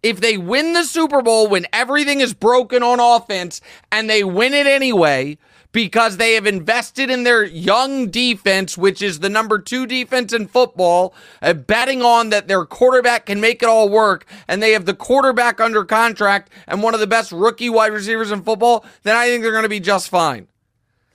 [0.03, 3.61] If they win the Super Bowl when everything is broken on offense
[3.91, 5.39] and they win it anyway,
[5.74, 10.46] because they have invested in their young defense, which is the number two defense in
[10.46, 11.12] football,
[11.42, 14.94] uh, betting on that their quarterback can make it all work, and they have the
[14.94, 19.26] quarterback under contract and one of the best rookie wide receivers in football, then I
[19.26, 20.46] think they're going to be just fine.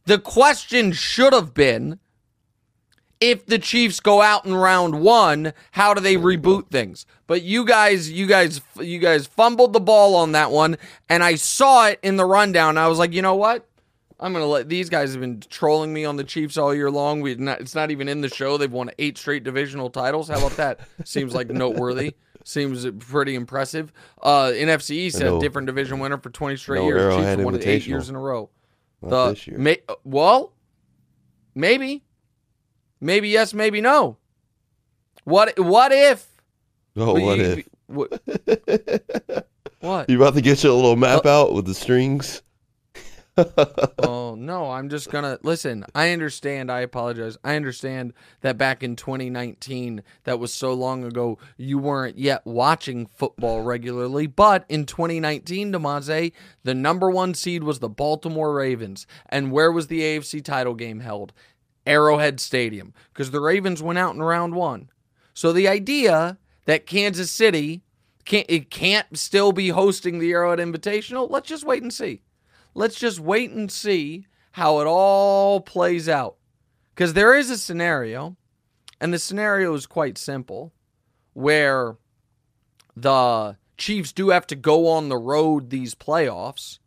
[0.05, 1.99] The question should have been
[3.22, 7.05] if the Chiefs go out in round one, how do they reboot things?
[7.28, 11.36] But you guys, you guys, you guys fumbled the ball on that one, and I
[11.36, 12.78] saw it in the rundown.
[12.78, 13.69] I was like, you know what?
[14.20, 17.22] I'm gonna let these guys have been trolling me on the Chiefs all year long.
[17.22, 18.58] We not, it's not even in the show.
[18.58, 20.28] They've won eight straight divisional titles.
[20.28, 20.82] How about that?
[21.06, 22.16] Seems like noteworthy.
[22.44, 23.94] Seems pretty impressive.
[24.22, 27.16] Uh, NFC East had a different division winner for 20 straight no years.
[27.16, 28.50] Chiefs won it eight years in a row.
[29.02, 29.58] Not the, this year.
[29.58, 30.54] May, well,
[31.54, 32.04] maybe,
[33.00, 34.18] maybe yes, maybe no.
[35.24, 35.60] What?
[35.60, 36.28] What if?
[36.96, 37.70] Oh, what you, if?
[37.88, 38.22] What?
[39.80, 40.10] what?
[40.10, 42.42] You about to get your little map uh, out with the strings?
[44.00, 45.86] Oh no, I'm just gonna listen.
[45.96, 46.72] I understand.
[46.72, 47.38] I apologize.
[47.44, 53.06] I understand that back in 2019, that was so long ago, you weren't yet watching
[53.06, 54.28] football regularly.
[54.28, 56.32] But in 2019, Damonza,
[56.64, 61.00] the number one seed was the Baltimore Ravens, and where was the AFC title game
[61.00, 61.34] held?
[61.86, 64.90] Arrowhead Stadium, because the Ravens went out in round one.
[65.34, 67.82] So the idea that Kansas City
[68.26, 72.22] can't it can't still be hosting the Arrowhead Invitational, let's just wait and see
[72.80, 76.38] let's just wait and see how it all plays out.
[76.96, 78.38] Because there is a scenario,
[79.02, 80.72] and the scenario is quite simple,
[81.34, 81.98] where
[82.96, 86.80] the Chiefs do have to go on the road these playoffs,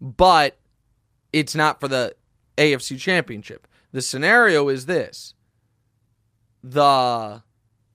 [0.00, 0.58] but
[1.32, 2.16] it's not for the
[2.58, 3.68] AFC Championship.
[3.92, 5.34] The scenario is this.
[6.62, 7.44] The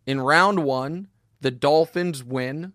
[0.06, 1.08] in round 1,
[1.42, 2.72] the Dolphins win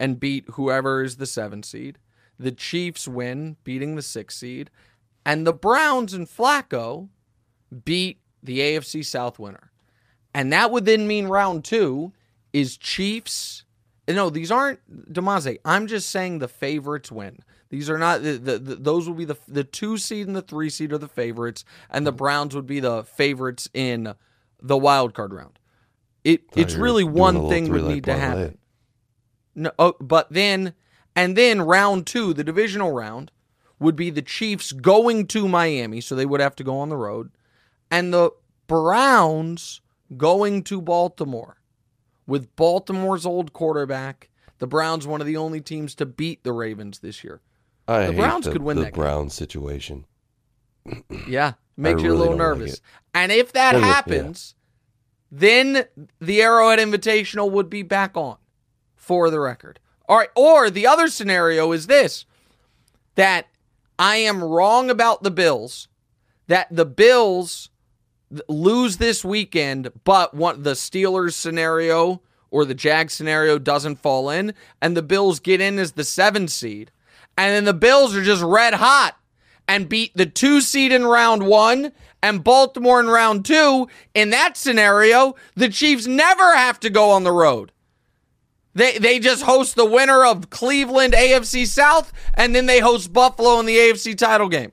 [0.00, 1.98] and beat whoever is the 7 seed.
[2.38, 4.70] The Chiefs win, beating the six seed,
[5.24, 7.08] and the Browns and Flacco
[7.84, 9.72] beat the AFC South winner.
[10.34, 12.12] And that would then mean round two
[12.52, 13.64] is Chiefs.
[14.08, 14.80] No, these aren't
[15.12, 15.58] Damonza.
[15.64, 17.40] I'm just saying the favorites win.
[17.68, 20.42] These are not the, the, the, those will be the the two seed and the
[20.42, 24.14] three seed are the favorites, and the Browns would be the favorites in
[24.62, 25.58] the wild card round.
[26.22, 28.58] It it's really one thing would need to happen.
[29.54, 30.74] No, oh, but then
[31.16, 33.32] and then round two, the divisional round,
[33.80, 36.96] would be the Chiefs going to Miami, so they would have to go on the
[36.96, 37.30] road,
[37.90, 38.30] and the
[38.66, 39.80] Browns
[40.16, 41.56] going to Baltimore.
[42.26, 46.98] With Baltimore's old quarterback, the Browns one of the only teams to beat the Ravens
[46.98, 47.40] this year.
[47.88, 50.06] I the Browns the, could win the that Browns situation.
[51.28, 52.72] yeah, makes you a little nervous.
[52.72, 52.80] Like
[53.14, 54.54] and if that happens,
[55.30, 55.84] then
[56.20, 58.38] the Arrowhead Invitational would be back on
[58.96, 59.78] for the record.
[60.08, 62.24] All right, or the other scenario is this
[63.16, 63.48] that
[63.98, 65.88] I am wrong about the Bills,
[66.48, 67.70] that the Bills
[68.48, 74.54] lose this weekend, but one the Steelers scenario or the Jag scenario doesn't fall in,
[74.80, 76.90] and the Bills get in as the seven seed,
[77.36, 79.16] and then the Bills are just red hot
[79.68, 81.92] and beat the two seed in round one
[82.22, 83.88] and Baltimore in round two.
[84.14, 87.72] In that scenario, the Chiefs never have to go on the road.
[88.76, 93.58] They they just host the winner of Cleveland AFC South, and then they host Buffalo
[93.58, 94.70] in the AFC title game.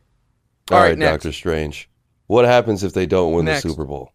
[0.69, 1.89] All, All right, right Doctor Strange.
[2.27, 3.63] What happens if they don't win next.
[3.63, 4.11] the Super Bowl?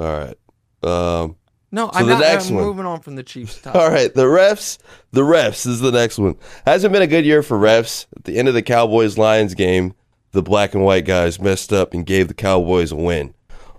[0.00, 0.36] All right.
[0.82, 1.36] Um,
[1.70, 2.64] no, so I'm the not, next I'm one.
[2.64, 3.60] moving on from the Chiefs.
[3.62, 3.80] Topic.
[3.80, 4.78] All right, the refs.
[5.12, 6.34] The refs is the next one.
[6.66, 8.06] Hasn't been a good year for refs.
[8.16, 9.94] At the end of the Cowboys Lions game,
[10.32, 13.34] the black and white guys messed up and gave the Cowboys a win.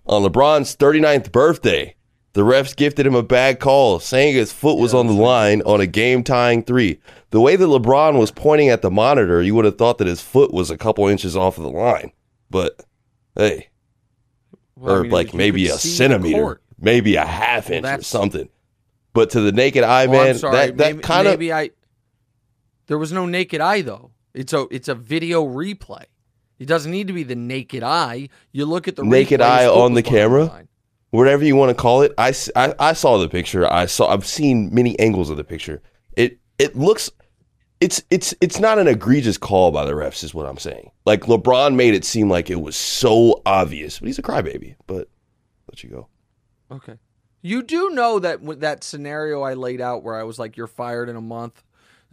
[0.06, 1.96] On LeBron's 39th birthday,
[2.34, 5.82] the refs gifted him a bad call, saying his foot was on the line on
[5.82, 7.00] a game tying three.
[7.32, 10.22] The way that LeBron was pointing at the monitor, you would have thought that his
[10.22, 12.12] foot was a couple inches off of the line.
[12.50, 12.82] But
[13.36, 13.70] hey,
[14.76, 18.50] well, or I mean, like maybe a centimeter, maybe a half inch well, or something.
[19.14, 21.72] But to the naked eye, oh, well, man, that that kind of maybe I.
[22.88, 24.12] There was no naked eye though.
[24.34, 26.06] It's a it's a video replay.
[26.60, 28.30] It doesn't need to be the naked eye.
[28.52, 30.68] You look at the naked eye on the camera, the
[31.12, 32.14] whatever you want to call it.
[32.18, 33.72] I, I, I saw the picture.
[33.72, 34.08] I saw.
[34.08, 35.82] I've seen many angles of the picture.
[36.18, 37.12] It it looks.
[37.80, 40.92] It's it's it's not an egregious call by the refs, is what I'm saying.
[41.06, 44.76] Like LeBron made it seem like it was so obvious, but he's a crybaby.
[44.88, 45.10] But
[45.68, 46.08] let you go.
[46.72, 46.98] Okay.
[47.44, 51.10] You do know that that scenario I laid out where I was like, "You're fired
[51.10, 51.64] in a month."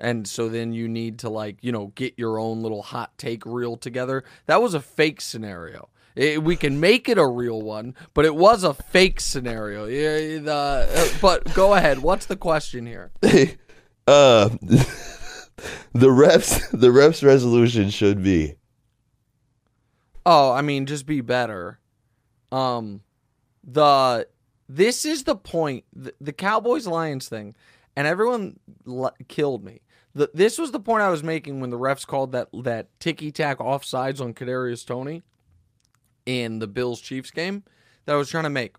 [0.00, 3.44] and so then you need to like you know get your own little hot take
[3.44, 5.88] reel together that was a fake scenario
[6.18, 9.86] it, we can make it a real one but it was a fake scenario.
[9.86, 12.00] Yeah the, uh, but go ahead.
[12.00, 13.12] What's the question here?
[14.08, 14.48] Uh
[15.92, 18.54] the refs the refs resolution should be.
[20.24, 21.78] Oh i mean just be better.
[22.50, 23.02] Um
[23.62, 24.26] the
[24.66, 27.54] this is the point the, the cowboys lions thing
[27.94, 29.82] and everyone l- killed me.
[30.14, 33.30] The, this was the point I was making when the refs called that that ticky
[33.30, 35.22] tack offsides on Kadarius Toney
[36.28, 37.64] in the Bills Chiefs game
[38.04, 38.76] that I was trying to make.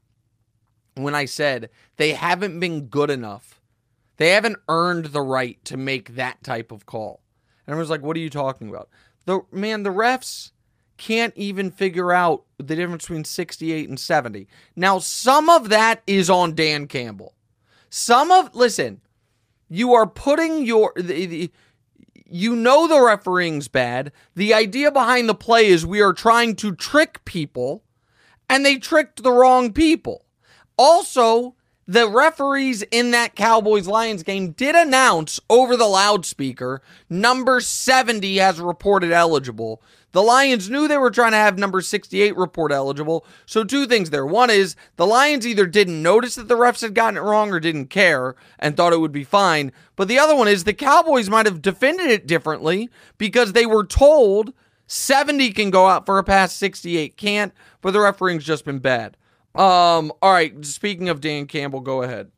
[0.93, 3.59] When I said they haven't been good enough,
[4.17, 7.21] they haven't earned the right to make that type of call.
[7.65, 8.87] And I was like, "What are you talking about?"
[9.25, 10.51] The man, the refs
[10.97, 14.47] can't even figure out the difference between 68 and 70.
[14.75, 17.33] Now, some of that is on Dan Campbell.
[17.89, 19.01] Some of listen,
[19.69, 21.51] you are putting your the, the,
[22.31, 24.11] you know the refereeing's bad.
[24.35, 27.83] The idea behind the play is we are trying to trick people,
[28.49, 30.25] and they tricked the wrong people.
[30.77, 31.55] Also,
[31.89, 38.59] the referees in that Cowboys Lions game did announce over the loudspeaker number 70 has
[38.59, 39.81] reported eligible.
[40.11, 43.25] The Lions knew they were trying to have number 68 report eligible.
[43.45, 44.25] So, two things there.
[44.25, 47.59] One is the Lions either didn't notice that the refs had gotten it wrong or
[47.59, 49.71] didn't care and thought it would be fine.
[49.95, 53.85] But the other one is the Cowboys might have defended it differently because they were
[53.85, 54.53] told
[54.87, 59.15] 70 can go out for a pass, 68 can't, but the refereeing's just been bad.
[59.53, 62.31] Um, all right, speaking of Dan Campbell, go ahead.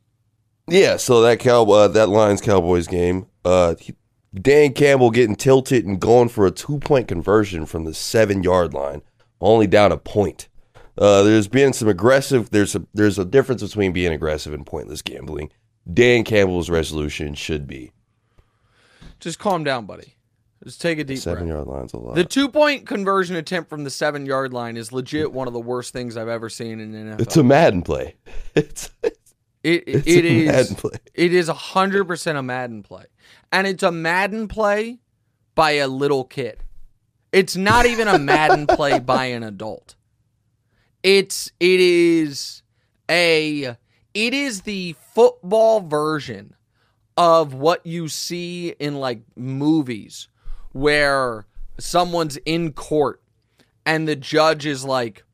[0.68, 3.94] Yeah, so that cow uh, that Lions Cowboys game, uh, he,
[4.34, 8.72] Dan Campbell getting tilted and going for a two point conversion from the seven yard
[8.72, 9.02] line,
[9.40, 10.48] only down a point.
[10.96, 12.50] Uh, there's been some aggressive.
[12.50, 15.50] There's a there's a difference between being aggressive and pointless gambling.
[15.92, 17.92] Dan Campbell's resolution should be
[19.20, 20.16] just calm down, buddy.
[20.64, 21.56] Just take a deep seven breath.
[21.56, 22.14] yard line's a lot.
[22.14, 25.60] The two point conversion attempt from the seven yard line is legit one of the
[25.60, 27.20] worst things I've ever seen in NFL.
[27.20, 28.14] It's a Madden play.
[28.54, 30.98] It's, it's it, it, it is Madden play.
[31.14, 33.06] It is hundred percent a Madden play
[33.52, 34.98] and it's a Madden play
[35.54, 36.64] by a little kid.
[37.30, 39.94] It's not even a Madden play by an adult.
[41.02, 42.62] It's it is
[43.10, 43.76] a
[44.14, 46.54] it is the football version
[47.16, 50.28] of what you see in like movies
[50.72, 51.46] where
[51.78, 53.22] someone's in court
[53.84, 55.24] and the judge is like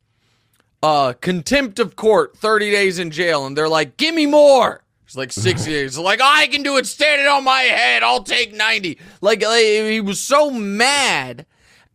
[0.81, 5.17] uh contempt of court 30 days in jail and they're like give me more He's
[5.17, 5.97] like 60 days.
[5.97, 8.03] Like, I can do it standing on my head.
[8.03, 8.99] I'll take 90.
[9.21, 11.47] Like, he was so mad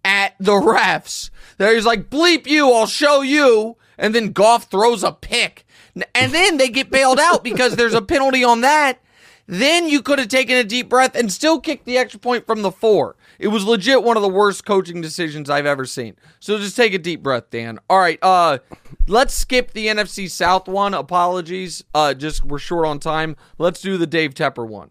[0.04, 3.76] at the refs that he's like, bleep you, I'll show you.
[3.96, 5.64] And then Goff throws a pick.
[6.12, 8.98] And then they get bailed out because there's a penalty on that.
[9.46, 12.62] Then you could have taken a deep breath and still kicked the extra point from
[12.62, 13.14] the four.
[13.38, 16.16] It was legit one of the worst coaching decisions I've ever seen.
[16.40, 17.78] So just take a deep breath, Dan.
[17.90, 18.58] All right, uh
[19.06, 20.94] let's skip the NFC South one.
[20.94, 21.84] Apologies.
[21.94, 23.36] Uh just we're short on time.
[23.58, 24.90] Let's do the Dave Tepper one.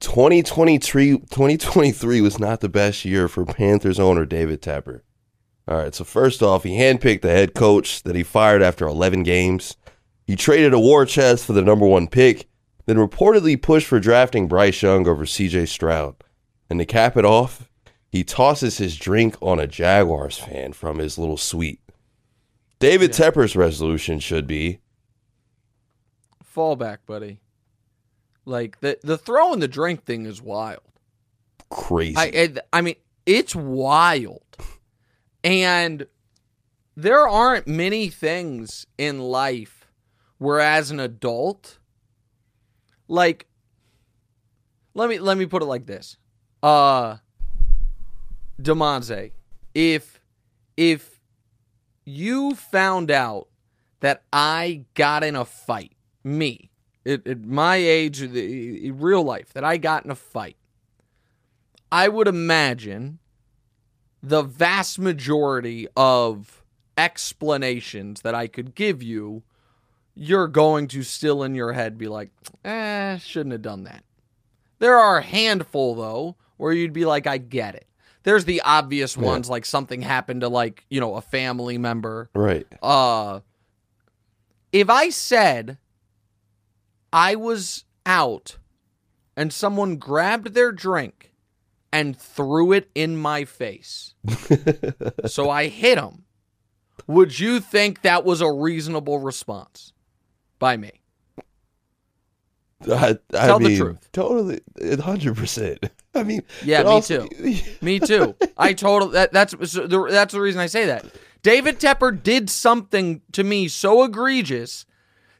[0.00, 5.00] 2023 2023 was not the best year for Panthers owner David Tepper.
[5.66, 9.22] All right, so first off, he handpicked the head coach that he fired after 11
[9.22, 9.76] games.
[10.26, 12.46] He traded a war chest for the number one pick,
[12.84, 16.16] then reportedly pushed for drafting Bryce Young over CJ Stroud.
[16.68, 17.68] And to cap it off,
[18.08, 21.80] he tosses his drink on a Jaguars fan from his little suite.
[22.78, 23.30] David yeah.
[23.30, 24.80] Tepper's resolution should be
[26.42, 27.40] fall back, buddy.
[28.44, 30.82] Like the the throwing the drink thing is wild.
[31.70, 32.14] Crazy.
[32.16, 32.96] I I mean,
[33.26, 34.42] it's wild.
[35.42, 36.06] And
[36.96, 39.86] there aren't many things in life
[40.38, 41.78] where as an adult
[43.08, 43.46] like
[44.94, 46.16] let me let me put it like this.
[46.64, 47.18] Uh
[48.58, 49.32] Damonza,
[49.74, 50.18] if
[50.78, 51.20] if
[52.06, 53.48] you found out
[54.00, 55.92] that I got in a fight,
[56.22, 56.70] me,
[57.04, 60.56] at, at my age, in real life, that I got in a fight,
[61.92, 63.18] I would imagine
[64.22, 66.62] the vast majority of
[66.96, 69.42] explanations that I could give you,
[70.14, 72.30] you're going to still in your head be like,
[72.64, 74.02] eh, shouldn't have done that.
[74.78, 77.86] There are a handful, though, where you'd be like, I get it.
[78.22, 79.52] There's the obvious ones, yeah.
[79.52, 82.30] like something happened to, like, you know, a family member.
[82.34, 82.66] Right.
[82.82, 83.40] Uh,
[84.72, 85.78] if I said
[87.12, 88.58] I was out
[89.36, 91.32] and someone grabbed their drink
[91.92, 94.14] and threw it in my face.
[95.26, 96.24] so I hit him.
[97.06, 99.92] Would you think that was a reasonable response
[100.58, 100.90] by me?
[102.90, 104.08] I, I Tell mean, the truth.
[104.12, 104.60] Totally,
[105.00, 105.90] hundred percent.
[106.14, 107.56] I mean, yeah, me also, too.
[107.80, 108.34] me too.
[108.56, 109.12] I totally.
[109.12, 111.06] That, that's that's the reason I say that.
[111.42, 114.86] David Tepper did something to me so egregious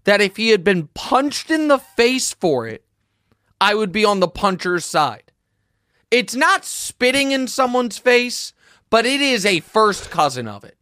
[0.05, 2.85] that if he had been punched in the face for it,
[3.61, 5.33] I would be on the puncher's side.
[6.11, 8.53] It's not spitting in someone's face,
[8.91, 10.77] but it is a first cousin of it.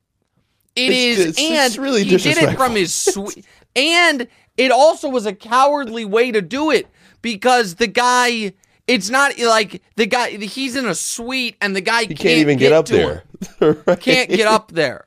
[0.74, 3.46] It it's, is, it's, and it's really he did it from his suite,
[3.76, 4.26] and
[4.56, 6.86] it also was a cowardly way to do it
[7.20, 8.54] because the guy.
[8.88, 10.30] It's not like the guy.
[10.30, 13.22] He's in a suite, and the guy he can't, can't even get, get up there.
[13.86, 14.00] right?
[14.00, 15.06] Can't get up there.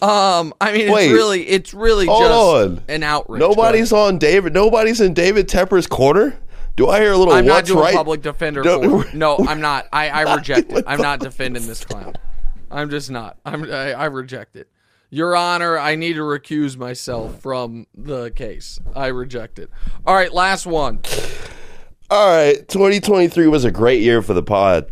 [0.00, 2.82] Um, I mean, Wait, it's really, it's really just on.
[2.86, 3.40] an outrage.
[3.40, 4.52] Nobody's on David.
[4.52, 6.38] Nobody's in David Tepper's corner.
[6.76, 7.32] Do I hear a little?
[7.32, 7.94] I'm not doing right?
[7.94, 8.62] public defender.
[8.62, 9.88] For, no, I'm not.
[9.92, 10.84] I, I reject it.
[10.86, 12.14] I'm not defending this clown.
[12.70, 13.38] I'm just not.
[13.46, 13.64] I'm.
[13.64, 14.68] I, I reject it.
[15.10, 18.78] Your Honor, I need to recuse myself from the case.
[18.94, 19.70] I reject it.
[20.04, 21.00] All right, last one.
[22.10, 24.90] All right, 2023 was a great year for the pod.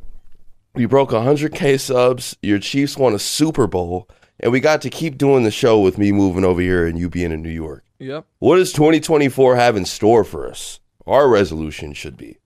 [0.75, 2.37] We broke 100k subs.
[2.43, 4.09] Your Chiefs won a Super Bowl,
[4.41, 7.09] and we got to keep doing the show with me moving over here and you
[7.09, 7.85] being in New York.
[7.99, 8.27] Yep.
[8.39, 10.81] What does 2024 have in store for us?
[11.07, 12.39] Our resolution should be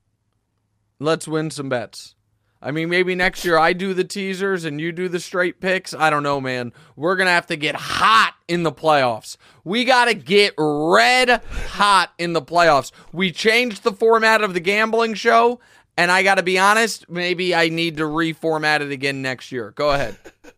[0.98, 2.14] let's win some bets.
[2.60, 5.94] I mean, maybe next year I do the teasers and you do the straight picks.
[5.94, 6.72] I don't know, man.
[6.96, 9.36] We're going to have to get hot in the playoffs.
[9.62, 12.90] We got to get red hot in the playoffs.
[13.12, 15.60] We changed the format of the gambling show,
[15.96, 19.72] and I got to be honest, maybe I need to reformat it again next year.
[19.72, 20.16] Go ahead.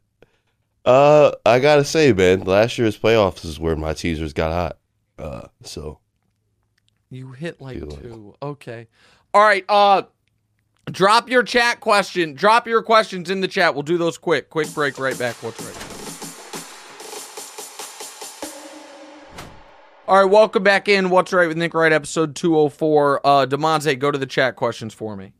[0.82, 4.78] Uh, I got to say, man, last year's playoffs is where my teasers got hot.
[5.18, 5.98] Uh, so
[7.10, 8.34] you hit like two.
[8.42, 8.88] Okay.
[9.34, 9.64] All right.
[9.68, 10.02] Uh
[10.90, 12.34] drop your chat question.
[12.34, 13.74] Drop your questions in the chat.
[13.74, 14.50] We'll do those quick.
[14.50, 15.36] Quick break right back.
[15.42, 15.86] What's Wright?
[20.08, 21.08] All right, welcome back in.
[21.10, 23.20] What's Wright with Nick Wright, episode 204.
[23.24, 25.32] Uh Damonza, go to the chat questions for me.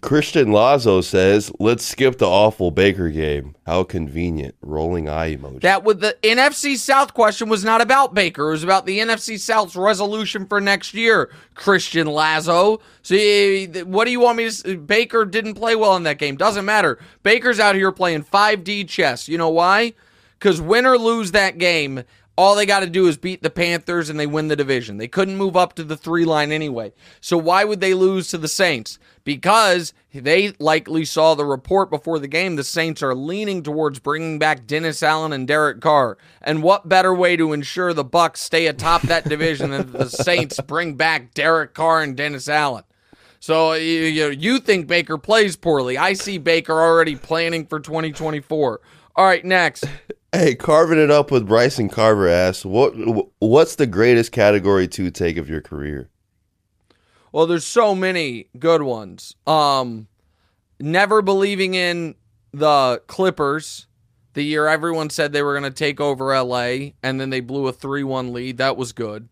[0.00, 3.56] Christian Lazo says, "Let's skip the awful Baker game.
[3.66, 5.62] How convenient." Rolling eye emoji.
[5.62, 8.48] That with the NFC South question was not about Baker.
[8.48, 11.30] It was about the NFC South's resolution for next year.
[11.54, 12.80] Christian Lazo.
[13.02, 14.76] See, eh, what do you want me to?
[14.76, 16.36] Baker didn't play well in that game.
[16.36, 16.98] Doesn't matter.
[17.22, 19.28] Baker's out here playing 5D chess.
[19.28, 19.94] You know why?
[20.38, 22.02] Because win or lose that game,
[22.40, 24.96] all they got to do is beat the Panthers and they win the division.
[24.96, 26.94] They couldn't move up to the three line anyway.
[27.20, 28.98] So why would they lose to the Saints?
[29.24, 32.56] Because they likely saw the report before the game.
[32.56, 36.16] The Saints are leaning towards bringing back Dennis Allen and Derek Carr.
[36.40, 40.58] And what better way to ensure the Bucs stay atop that division than the Saints
[40.66, 42.84] bring back Derek Carr and Dennis Allen?
[43.38, 45.98] So you, you, you think Baker plays poorly.
[45.98, 48.80] I see Baker already planning for 2024.
[49.14, 49.84] All right, next.
[50.32, 52.94] Hey, carving it up with Bryson Carver asks, "What
[53.40, 56.08] what's the greatest category two take of your career?"
[57.32, 59.34] Well, there's so many good ones.
[59.46, 60.08] Um,
[60.78, 62.14] never believing in
[62.52, 63.86] the Clippers
[64.34, 67.66] the year everyone said they were going to take over LA and then they blew
[67.66, 68.58] a 3 1 lead.
[68.58, 69.28] That was good.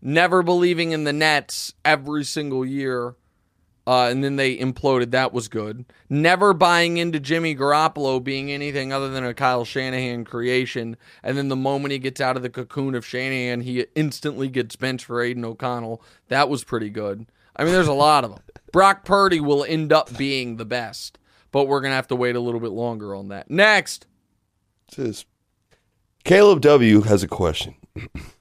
[0.00, 3.16] Never believing in the Nets every single year.
[3.86, 5.12] Uh, and then they imploded.
[5.12, 5.84] That was good.
[6.08, 10.96] Never buying into Jimmy Garoppolo being anything other than a Kyle Shanahan creation.
[11.22, 14.74] And then the moment he gets out of the cocoon of Shanahan, he instantly gets
[14.74, 16.02] benched for Aidan O'Connell.
[16.28, 17.26] That was pretty good.
[17.54, 18.42] I mean, there's a lot of them.
[18.72, 21.18] Brock Purdy will end up being the best,
[21.52, 23.50] but we're going to have to wait a little bit longer on that.
[23.50, 24.06] Next.
[26.24, 27.76] Caleb W has a question.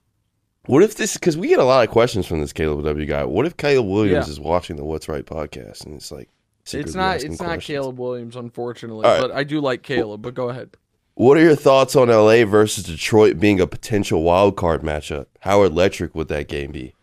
[0.67, 1.15] what if this?
[1.15, 3.23] Because we get a lot of questions from this Caleb W guy.
[3.25, 4.31] What if Caleb Williams yeah.
[4.31, 6.29] is watching the What's Wright podcast and it's like
[6.71, 7.41] it's not it's questions.
[7.41, 9.21] not Caleb Williams, unfortunately, right.
[9.21, 10.21] but I do like Caleb.
[10.21, 10.71] But go ahead.
[11.15, 15.27] What are your thoughts on LA versus Detroit being a potential wild card matchup?
[15.41, 16.93] How electric would that game be?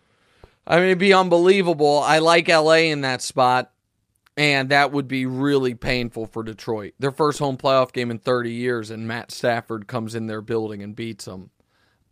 [0.67, 1.99] I mean, it'd be unbelievable.
[1.99, 3.73] I like LA in that spot
[4.35, 6.93] and that would be really painful for Detroit.
[6.99, 10.81] Their first home playoff game in 30 years, and Matt Stafford comes in their building
[10.81, 11.51] and beats them.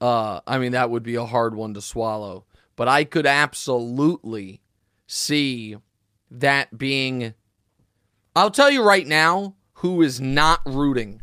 [0.01, 2.45] Uh, I mean, that would be a hard one to swallow.
[2.75, 4.61] But I could absolutely
[5.05, 5.77] see
[6.31, 7.35] that being.
[8.35, 11.21] I'll tell you right now who is not rooting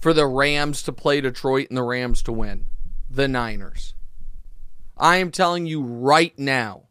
[0.00, 2.66] for the Rams to play Detroit and the Rams to win
[3.10, 3.94] the Niners.
[4.96, 6.84] I am telling you right now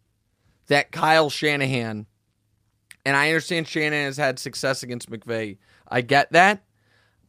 [0.68, 2.08] that Kyle Shanahan
[3.06, 5.58] and I understand Shannon has had success against McVay.
[5.88, 6.64] I get that.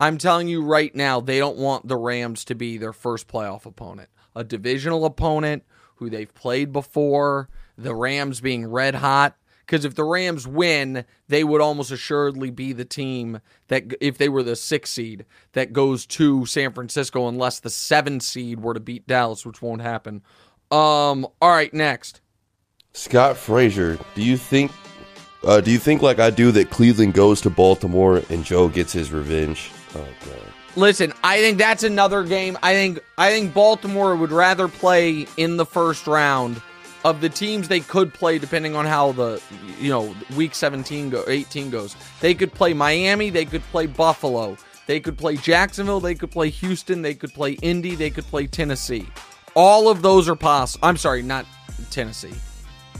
[0.01, 3.67] I'm telling you right now, they don't want the Rams to be their first playoff
[3.67, 4.09] opponent.
[4.35, 5.65] A divisional opponent
[5.97, 9.37] who they've played before, the Rams being red hot.
[9.67, 14.29] Because if the Rams win, they would almost assuredly be the team that, if they
[14.29, 18.81] were the six seed, that goes to San Francisco unless the seven seed were to
[18.81, 20.23] beat Dallas, which won't happen.
[20.73, 21.27] Um.
[21.41, 22.21] All right, next.
[22.93, 24.73] Scott Frazier, do you think
[25.45, 28.93] uh, do you think, like I do, that Cleveland goes to Baltimore and Joe gets
[28.93, 29.71] his revenge?
[29.95, 30.07] Oh.
[30.77, 32.57] Listen, I think that's another game.
[32.63, 36.63] I think I think Baltimore would rather play in the first round
[37.05, 39.43] of the teams they could play, depending on how the
[39.81, 41.97] you know week seventeen go eighteen goes.
[42.21, 43.31] They could play Miami.
[43.31, 44.57] They could play Buffalo.
[44.87, 46.01] They could play Jacksonville.
[46.01, 47.03] They could play Houston.
[47.03, 47.97] They could play Indy.
[47.97, 49.09] They could play Tennessee.
[49.55, 50.87] All of those are possible.
[50.87, 51.47] I'm sorry, not
[51.91, 52.35] Tennessee.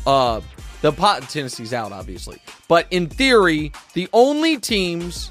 [0.07, 0.41] Uh,
[0.83, 2.41] the pot Tennessee's out, obviously.
[2.69, 5.31] But in theory, the only teams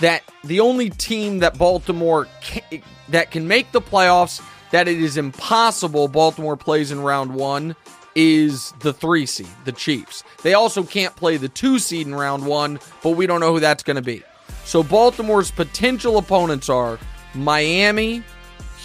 [0.00, 5.16] that the only team that Baltimore can, that can make the playoffs that it is
[5.16, 7.76] impossible Baltimore plays in round one
[8.14, 10.24] is the three seed, the Chiefs.
[10.42, 13.60] They also can't play the two seed in round one, but we don't know who
[13.60, 14.22] that's going to be.
[14.64, 16.98] So Baltimore's potential opponents are
[17.34, 18.22] Miami,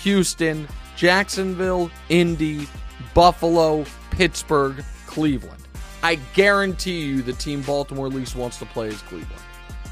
[0.03, 2.67] Houston, Jacksonville, Indy,
[3.13, 5.61] Buffalo, Pittsburgh, Cleveland.
[6.03, 9.41] I guarantee you the team Baltimore least wants to play is Cleveland.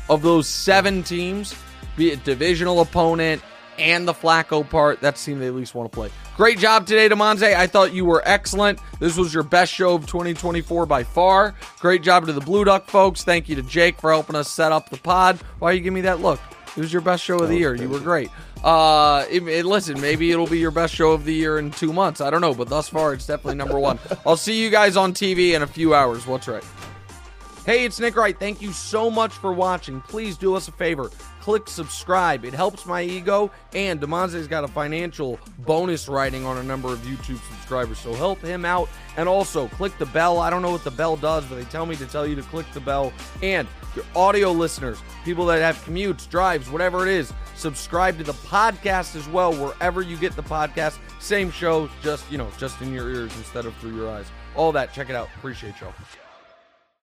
[0.10, 1.56] Of those seven teams,
[1.96, 3.42] be it divisional opponent
[3.80, 6.10] and the Flacco part, that's the team they at least want to play.
[6.36, 7.54] Great job today, Damonza.
[7.56, 8.80] I thought you were excellent.
[9.00, 11.54] This was your best show of 2024 by far.
[11.80, 13.24] Great job to the Blue Duck folks.
[13.24, 15.38] Thank you to Jake for helping us set up the pod.
[15.60, 16.40] Why are you giving me that look?
[16.76, 17.76] It was your best show of the year.
[17.76, 18.32] You were great.
[18.64, 21.94] Uh, it, it, listen, maybe it'll be your best show of the year in two
[21.94, 22.20] months.
[22.20, 24.00] I don't know, but thus far, it's definitely number one.
[24.26, 26.26] I'll see you guys on TV in a few hours.
[26.26, 26.64] What's Wright?
[27.66, 28.38] Hey, it's Nick Wright.
[28.38, 30.02] Thank you so much for watching.
[30.02, 31.10] Please do us a favor
[31.44, 32.46] click subscribe.
[32.46, 37.00] It helps my ego, and Damonza's got a financial bonus writing on a number of
[37.00, 38.88] YouTube subscribers, so help him out.
[39.18, 40.40] And also, click the bell.
[40.40, 42.42] I don't know what the bell does, but they tell me to tell you to
[42.44, 43.12] click the bell.
[43.42, 48.32] And your audio listeners, people that have commutes, drives, whatever it is, subscribe to the
[48.32, 50.98] podcast as well, wherever you get the podcast.
[51.20, 54.28] Same show, just, you know, just in your ears instead of through your eyes.
[54.56, 55.28] All that, check it out.
[55.36, 55.94] Appreciate y'all.